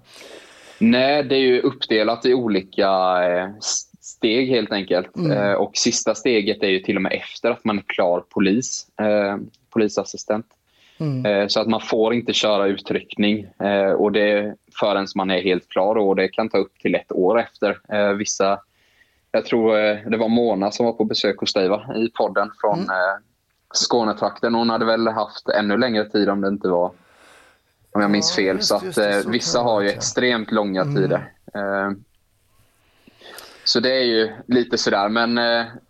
Nej, 0.78 1.22
det 1.22 1.34
är 1.34 1.40
ju 1.40 1.60
uppdelat 1.60 2.26
i 2.26 2.34
olika 2.34 2.88
eh, 3.28 3.48
steg 4.00 4.48
helt 4.48 4.72
enkelt. 4.72 5.16
Eh, 5.30 5.52
och 5.52 5.76
sista 5.76 6.14
steget 6.14 6.62
är 6.62 6.68
ju 6.68 6.80
till 6.80 6.96
och 6.96 7.02
med 7.02 7.12
efter 7.12 7.50
att 7.50 7.64
man 7.64 7.78
är 7.78 7.84
klar 7.86 8.24
polis, 8.28 8.86
polisassistent. 9.70 10.46
Eh, 11.00 11.46
så 11.48 11.60
att 11.60 11.66
man 11.68 11.80
får 11.80 12.14
inte 12.14 12.32
köra 12.32 12.66
utryckning 12.66 13.46
eh, 13.62 13.90
och 13.92 14.12
det 14.12 14.54
förrän 14.80 15.06
man 15.16 15.30
är 15.30 15.40
helt 15.42 15.68
klar 15.68 15.94
och 15.96 16.16
det 16.16 16.28
kan 16.28 16.48
ta 16.48 16.58
upp 16.58 16.78
till 16.78 16.94
ett 16.94 17.12
år 17.12 17.40
efter. 17.40 17.78
Eh, 17.92 18.12
vissa, 18.12 18.60
jag 19.32 19.44
tror 19.44 19.74
det 20.10 20.16
var 20.16 20.28
Mona 20.28 20.70
som 20.70 20.86
var 20.86 20.92
på 20.92 21.04
besök 21.04 21.38
hos 21.38 21.52
dig 21.52 21.68
va? 21.68 21.94
i 21.96 22.08
podden 22.08 22.50
från 22.60 22.78
eh, 22.80 23.16
Skånetrakten. 23.74 24.54
Hon 24.54 24.70
hade 24.70 24.84
väl 24.84 25.08
haft 25.08 25.48
ännu 25.48 25.76
längre 25.76 26.04
tid 26.04 26.28
om 26.28 26.40
det 26.40 26.48
inte 26.48 26.68
var 26.68 26.92
om 27.92 28.00
jag 28.02 28.10
minns 28.10 28.38
Ja, 28.38 28.42
fel. 28.44 28.56
just- 28.56 28.68
så 28.68 28.76
att 28.76 28.82
just 28.84 29.22
så 29.24 29.30
vissa 29.30 29.60
har 29.60 29.80
ju 29.80 29.88
extremt 29.88 30.50
långa 30.52 30.84
tider. 30.84 31.32
Eh, 31.54 31.90
så 33.64 33.80
det 33.80 33.90
är 33.96 34.04
ju 34.04 34.30
lite 34.46 34.78
sådär. 34.78 35.08
Men 35.08 35.36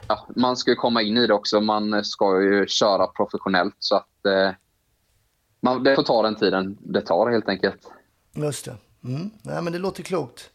ja, 0.08 0.26
man 0.36 0.56
ska 0.56 0.70
ju 0.70 0.74
komma 0.74 1.02
in 1.02 1.16
i 1.16 1.26
det 1.26 1.34
också. 1.34 1.60
Man 1.60 2.04
ska 2.04 2.42
ju 2.42 2.66
köra 2.66 3.06
professionellt. 3.06 3.76
Så 3.78 3.96
att 3.96 4.08
man, 5.60 5.84
det 5.84 5.94
får 5.94 6.02
ta 6.02 6.22
den 6.22 6.34
tiden 6.34 6.78
det 6.80 7.00
tar 7.00 7.30
helt 7.30 7.48
enkelt. 7.48 7.90
just 8.34 8.64
det. 8.64 8.76
Mm. 9.04 9.30
Nej, 9.42 9.62
men 9.62 9.72
det 9.72 9.78
låter 9.78 10.02
klokt. 10.02 10.50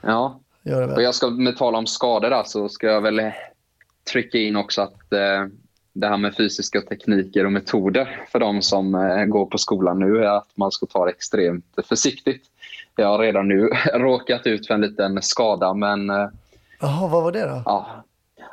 Ja. 0.00 0.40
Gör 0.62 0.86
det 0.86 0.94
Och 0.94 1.02
jag 1.02 1.14
ska 1.14 1.30
med 1.30 1.56
tala 1.56 1.78
om 1.78 1.86
skador 1.86 2.30
där 2.30 2.42
så 2.42 2.68
ska 2.68 2.86
jag 2.86 3.00
väl 3.00 3.20
trycka 4.12 4.38
in 4.38 4.56
också 4.56 4.82
att 4.82 5.12
eh, 5.12 5.46
det 5.92 6.06
här 6.06 6.16
med 6.16 6.36
fysiska 6.36 6.80
tekniker 6.80 7.46
och 7.46 7.52
metoder 7.52 8.26
för 8.32 8.38
de 8.38 8.62
som 8.62 8.94
eh, 8.94 9.24
går 9.24 9.46
på 9.46 9.58
skolan 9.58 9.98
nu 9.98 10.24
är 10.24 10.36
att 10.36 10.48
man 10.54 10.72
ska 10.72 10.86
ta 10.86 11.04
det 11.04 11.10
extremt 11.10 11.78
försiktigt. 11.88 12.44
Jag 12.96 13.06
har 13.06 13.18
redan 13.18 13.48
nu 13.48 13.70
råkat 13.94 14.46
ut 14.46 14.66
för 14.66 14.74
en 14.74 14.80
liten 14.80 15.22
skada 15.22 15.74
men 15.74 16.10
eh, 16.10 16.28
Jaha, 16.80 17.08
vad 17.08 17.22
var 17.22 17.32
det 17.32 17.46
då? 17.46 17.62
Ja. 17.64 18.04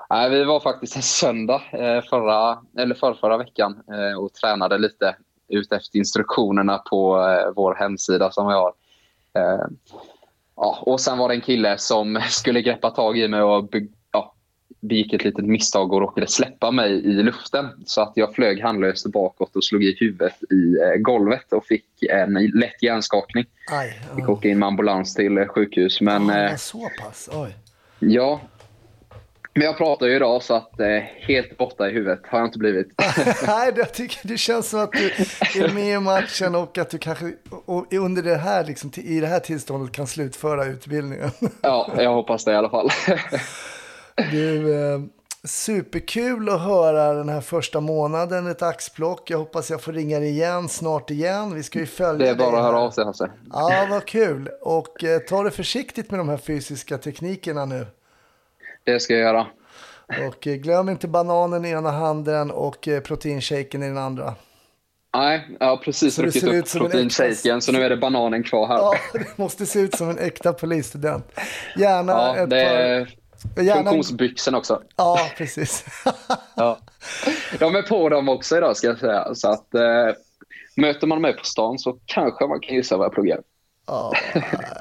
Nej, 0.09 0.29
vi 0.29 0.43
var 0.43 0.59
faktiskt 0.59 0.95
en 0.95 1.01
söndag 1.01 1.61
eh, 1.71 2.01
förra, 2.01 2.57
eller 2.77 2.95
förra, 2.95 3.15
förra 3.15 3.37
veckan 3.37 3.83
eh, 3.91 4.19
och 4.19 4.33
tränade 4.33 4.77
lite 4.77 5.15
ut 5.53 5.71
efter 5.73 5.97
instruktionerna 5.97 6.77
på 6.77 7.17
eh, 7.17 7.53
vår 7.55 7.75
hemsida 7.75 8.31
som 8.31 8.47
vi 8.47 8.53
har. 8.53 8.73
Eh, 9.37 9.65
ja, 10.55 10.77
och 10.81 11.01
sen 11.01 11.17
var 11.17 11.29
det 11.29 11.35
en 11.35 11.41
kille 11.41 11.77
som 11.77 12.21
skulle 12.29 12.61
greppa 12.61 12.89
tag 12.89 13.17
i 13.17 13.27
mig 13.27 13.41
och 13.41 13.69
ja, 14.11 14.33
begick 14.79 15.13
ett 15.13 15.23
litet 15.23 15.45
misstag 15.45 15.93
och 15.93 16.01
råkade 16.01 16.27
släppa 16.27 16.71
mig 16.71 16.91
i 16.91 17.13
luften. 17.23 17.65
Så 17.85 18.01
att 18.01 18.11
jag 18.15 18.33
flög 18.35 18.61
handlöst 18.61 19.11
bakåt 19.11 19.55
och 19.55 19.63
slog 19.63 19.83
i 19.83 19.97
huvudet 19.99 20.35
i 20.51 20.75
eh, 20.81 21.01
golvet 21.01 21.53
och 21.53 21.65
fick 21.65 22.03
en 22.09 22.33
lätt 22.33 22.83
hjärnskakning. 22.83 23.45
Aj. 23.71 23.89
Fick 24.15 24.23
Ja. 24.27 24.31
åka 24.31 24.47
in 24.49 24.59
med 24.59 24.67
ambulans 24.67 25.15
till 25.15 25.37
eh, 25.37 25.47
sjukhus. 25.47 26.01
Men, 26.01 26.27
det 26.27 26.49
eh, 26.49 26.55
så 26.55 26.89
pass. 27.01 27.29
Oj. 27.33 27.55
Ja. 27.99 28.41
Men 29.53 29.63
jag 29.63 29.77
pratar 29.77 30.05
ju 30.05 30.15
idag 30.15 30.43
så 30.43 30.53
att 30.53 30.79
eh, 30.79 30.87
helt 31.27 31.57
borta 31.57 31.89
i 31.89 31.93
huvudet 31.93 32.19
har 32.27 32.39
jag 32.39 32.47
inte 32.47 32.59
blivit. 32.59 32.87
Nej, 33.47 33.73
jag 33.75 33.93
tycker 33.93 34.27
det 34.27 34.37
känns 34.37 34.69
som 34.69 34.79
att 34.79 34.91
du 35.53 35.63
är 35.63 35.73
med 35.73 35.95
i 35.95 35.99
matchen 35.99 36.55
och 36.55 36.77
att 36.77 36.89
du 36.89 36.97
kanske 36.97 37.33
och 37.65 37.93
under 37.93 38.23
det 38.23 38.35
här, 38.35 38.65
liksom, 38.65 38.91
i 38.95 39.19
det 39.19 39.27
här 39.27 39.39
tillståndet 39.39 39.91
kan 39.91 40.07
slutföra 40.07 40.65
utbildningen. 40.65 41.31
ja, 41.61 41.91
jag 41.97 42.13
hoppas 42.13 42.45
det 42.45 42.51
i 42.51 42.55
alla 42.55 42.69
fall. 42.69 42.89
Du, 44.31 44.73
eh, 44.73 44.99
Superkul 45.45 46.49
att 46.49 46.61
höra 46.61 47.13
den 47.13 47.29
här 47.29 47.41
första 47.41 47.79
månaden, 47.79 48.47
ett 48.47 48.61
axplock. 48.61 49.29
Jag 49.29 49.37
hoppas 49.37 49.69
jag 49.69 49.81
får 49.81 49.93
ringa 49.93 50.19
dig 50.19 50.29
igen 50.29 50.69
snart 50.69 51.11
igen. 51.11 51.55
Vi 51.55 51.63
ska 51.63 51.79
ju 51.79 51.85
följa 51.85 52.25
Det 52.25 52.31
är 52.31 52.35
bara 52.35 52.57
att 52.57 52.63
höra 52.63 52.79
av 52.79 52.91
sig 52.91 53.05
Hasse. 53.05 53.31
Ja, 53.51 53.87
vad 53.89 54.05
kul. 54.05 54.49
Och 54.61 55.03
eh, 55.03 55.19
ta 55.19 55.43
det 55.43 55.51
försiktigt 55.51 56.11
med 56.11 56.19
de 56.19 56.29
här 56.29 56.37
fysiska 56.37 56.97
teknikerna 56.97 57.65
nu. 57.65 57.85
Det 58.83 58.99
ska 58.99 59.13
jag 59.13 59.21
göra. 59.21 59.47
Och 60.27 60.47
eh, 60.47 60.55
glöm 60.55 60.89
inte 60.89 61.07
bananen 61.07 61.65
i 61.65 61.69
ena 61.69 61.91
handen 61.91 62.51
och 62.51 62.87
eh, 62.87 62.99
proteinshaken 63.01 63.83
i 63.83 63.87
den 63.87 63.97
andra. 63.97 64.35
Nej, 65.15 65.47
jag 65.59 65.67
har 65.67 65.77
precis 65.77 66.15
druckit 66.15 66.43
upp 66.43 66.71
proteinshaken 66.71 67.61
så 67.61 67.71
nu 67.71 67.83
är 67.83 67.89
det 67.89 67.97
bananen 67.97 68.43
kvar 68.43 68.67
här. 68.67 68.77
Ja, 68.77 68.93
det 69.13 69.37
måste 69.37 69.65
se 69.65 69.79
ut 69.79 69.95
som 69.95 70.09
en 70.09 70.19
äkta 70.19 70.53
polisstudent. 70.53 71.39
Gärna 71.77 72.11
Ja, 72.11 72.37
ett 72.37 72.49
det 72.49 72.61
är 72.61 73.05
par... 73.55 73.63
Gärna... 73.63 73.83
funktionsbyxorna 73.83 74.57
också. 74.57 74.81
Ja, 74.95 75.19
precis. 75.37 75.85
Ja. 76.55 76.79
De 77.59 77.75
är 77.75 77.81
på 77.81 78.09
dem 78.09 78.29
också 78.29 78.57
idag 78.57 78.77
ska 78.77 78.87
jag 78.87 78.99
säga. 78.99 79.35
Så 79.35 79.51
att, 79.51 79.73
eh, 79.75 79.81
möter 80.75 81.07
man 81.07 81.21
mig 81.21 81.37
på 81.37 81.43
stan 81.43 81.79
så 81.79 81.97
kanske 82.05 82.47
man 82.47 82.59
kan 82.59 82.75
gissa 82.75 82.97
vad 82.97 83.05
jag 83.05 83.13
pluggar. 83.13 83.39
ja, 83.87 84.13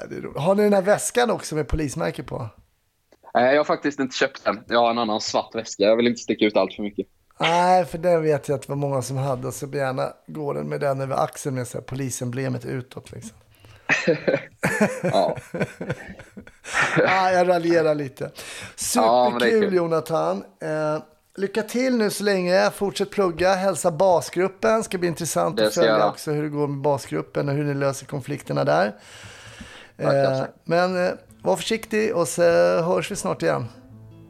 det 0.09 0.17
är 0.17 0.21
roligt. 0.21 0.39
Har 0.39 0.55
ni 0.55 0.63
den 0.63 0.73
här 0.73 0.83
väskan 0.83 1.31
också 1.31 1.55
med 1.55 1.69
polismärke 1.69 2.23
på? 2.23 2.49
Jag 3.33 3.57
har 3.57 3.65
faktiskt 3.65 4.01
inte 4.01 4.17
köpt 4.17 4.45
den. 4.45 4.65
Jag 4.69 4.79
har 4.79 4.91
en 4.91 4.99
annan 4.99 5.21
svart 5.21 5.55
väska. 5.55 5.83
Jag 5.83 5.97
vill 5.97 6.07
inte 6.07 6.21
sticka 6.21 6.45
ut 6.45 6.57
allt 6.57 6.75
för 6.75 6.83
mycket. 6.83 7.07
Nej, 7.41 7.85
för 7.85 7.99
den 7.99 8.23
vet 8.23 8.49
jag 8.49 8.57
att 8.57 8.63
det 8.63 8.69
var 8.69 8.77
många 8.77 9.03
som 9.03 9.17
hade. 9.17 9.53
Så 9.53 9.67
gärna 9.67 10.13
går 10.27 10.55
den 10.55 10.69
med 10.69 10.81
den 10.81 11.01
över 11.01 11.17
axeln 11.17 11.55
med 11.55 11.69
så 11.69 11.79
här 11.79 11.85
polisemblemet 11.85 12.65
utåt. 12.65 13.13
Liksom. 13.13 13.37
Ja. 15.03 15.37
ah, 17.07 17.31
jag 17.31 17.49
raljerar 17.49 17.95
lite. 17.95 18.25
Ja, 18.25 18.29
det 18.29 19.41
Superkul 19.41 19.63
kul. 19.63 19.75
Jonathan. 19.75 20.45
Eh, 20.63 21.03
lycka 21.37 21.63
till 21.63 21.97
nu 21.97 22.11
så 22.11 22.25
länge. 22.25 22.71
Fortsätt 22.71 23.11
plugga. 23.11 23.55
Hälsa 23.55 23.91
basgruppen. 23.91 24.85
Ska 24.85 24.99
bli 24.99 25.09
intressant 25.09 25.57
Det 25.57 25.67
att 25.67 25.73
ska 25.73 25.81
jag 25.81 25.87
följa 25.89 25.99
göra. 25.99 26.11
också 26.11 26.31
hur 26.31 26.43
det 26.43 26.49
går 26.49 26.69
med 26.69 26.81
basgruppen 26.83 27.49
och 27.49 27.55
hur 27.55 27.65
ni 27.65 27.75
löser 27.75 28.07
konflikterna 28.07 28.65
där. 28.65 28.95
Eh, 29.99 30.43
men 30.65 31.07
eh, 31.07 31.13
var 31.43 31.57
försiktig 31.57 32.17
och 32.17 32.29
så 32.29 32.43
hörs 32.83 33.11
vi 33.11 33.17
snart 33.17 33.43
igen. 33.43 33.67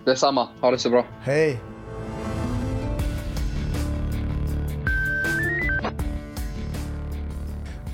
Detsamma. 0.05 0.49
Ha 0.61 0.71
det 0.71 0.79
så 0.79 0.91
bra. 0.91 1.07
Hej! 1.23 1.61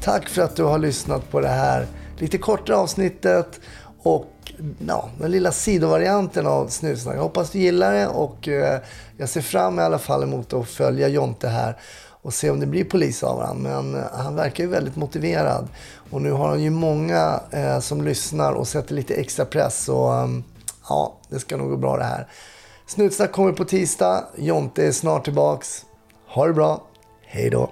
Tack 0.02 0.28
för 0.28 0.42
att 0.42 0.56
du 0.56 0.62
har 0.62 0.78
lyssnat 0.78 1.30
på 1.30 1.40
det 1.40 1.48
här 1.48 1.86
lite 2.18 2.38
kortare 2.38 2.76
avsnittet 2.76 3.60
och 3.98 4.32
ja, 4.86 5.10
den 5.18 5.30
lilla 5.30 5.52
sidovarianten 5.52 6.46
av 6.46 6.68
Snutsnack. 6.68 7.16
Jag 7.16 7.22
hoppas 7.22 7.50
du 7.50 7.58
gillar 7.58 7.92
det 7.92 8.06
och 8.06 8.48
eh, 8.48 8.80
jag 9.16 9.28
ser 9.28 9.40
fram 9.40 9.78
i 9.78 9.82
alla 9.82 9.98
fall 9.98 10.22
emot 10.22 10.52
att 10.52 10.68
följa 10.68 11.08
Jonte 11.08 11.48
här 11.48 11.76
och 12.28 12.34
se 12.34 12.50
om 12.50 12.60
det 12.60 12.66
blir 12.66 12.84
polis 12.84 13.22
av 13.22 13.40
honom. 13.40 13.62
Men 13.62 13.94
eh, 13.94 14.04
han 14.12 14.34
verkar 14.34 14.64
ju 14.64 14.70
väldigt 14.70 14.96
motiverad 14.96 15.68
och 16.10 16.22
nu 16.22 16.32
har 16.32 16.48
han 16.48 16.62
ju 16.62 16.70
många 16.70 17.40
eh, 17.50 17.80
som 17.80 18.02
lyssnar 18.02 18.52
och 18.52 18.68
sätter 18.68 18.94
lite 18.94 19.14
extra 19.14 19.44
press. 19.44 19.84
Så 19.84 20.12
um, 20.12 20.24
ehm, 20.24 20.44
ja, 20.88 21.16
det 21.28 21.38
ska 21.38 21.56
nog 21.56 21.70
gå 21.70 21.76
bra 21.76 21.96
det 21.96 22.04
här. 22.04 22.28
Snutsnack 22.86 23.32
kommer 23.32 23.52
på 23.52 23.64
tisdag. 23.64 24.24
Jonte 24.36 24.86
är 24.86 24.92
snart 24.92 25.24
tillbaks. 25.24 25.84
Ha 26.26 26.46
det 26.46 26.52
bra. 26.52 26.82
Hej 27.26 27.50
då. 27.50 27.70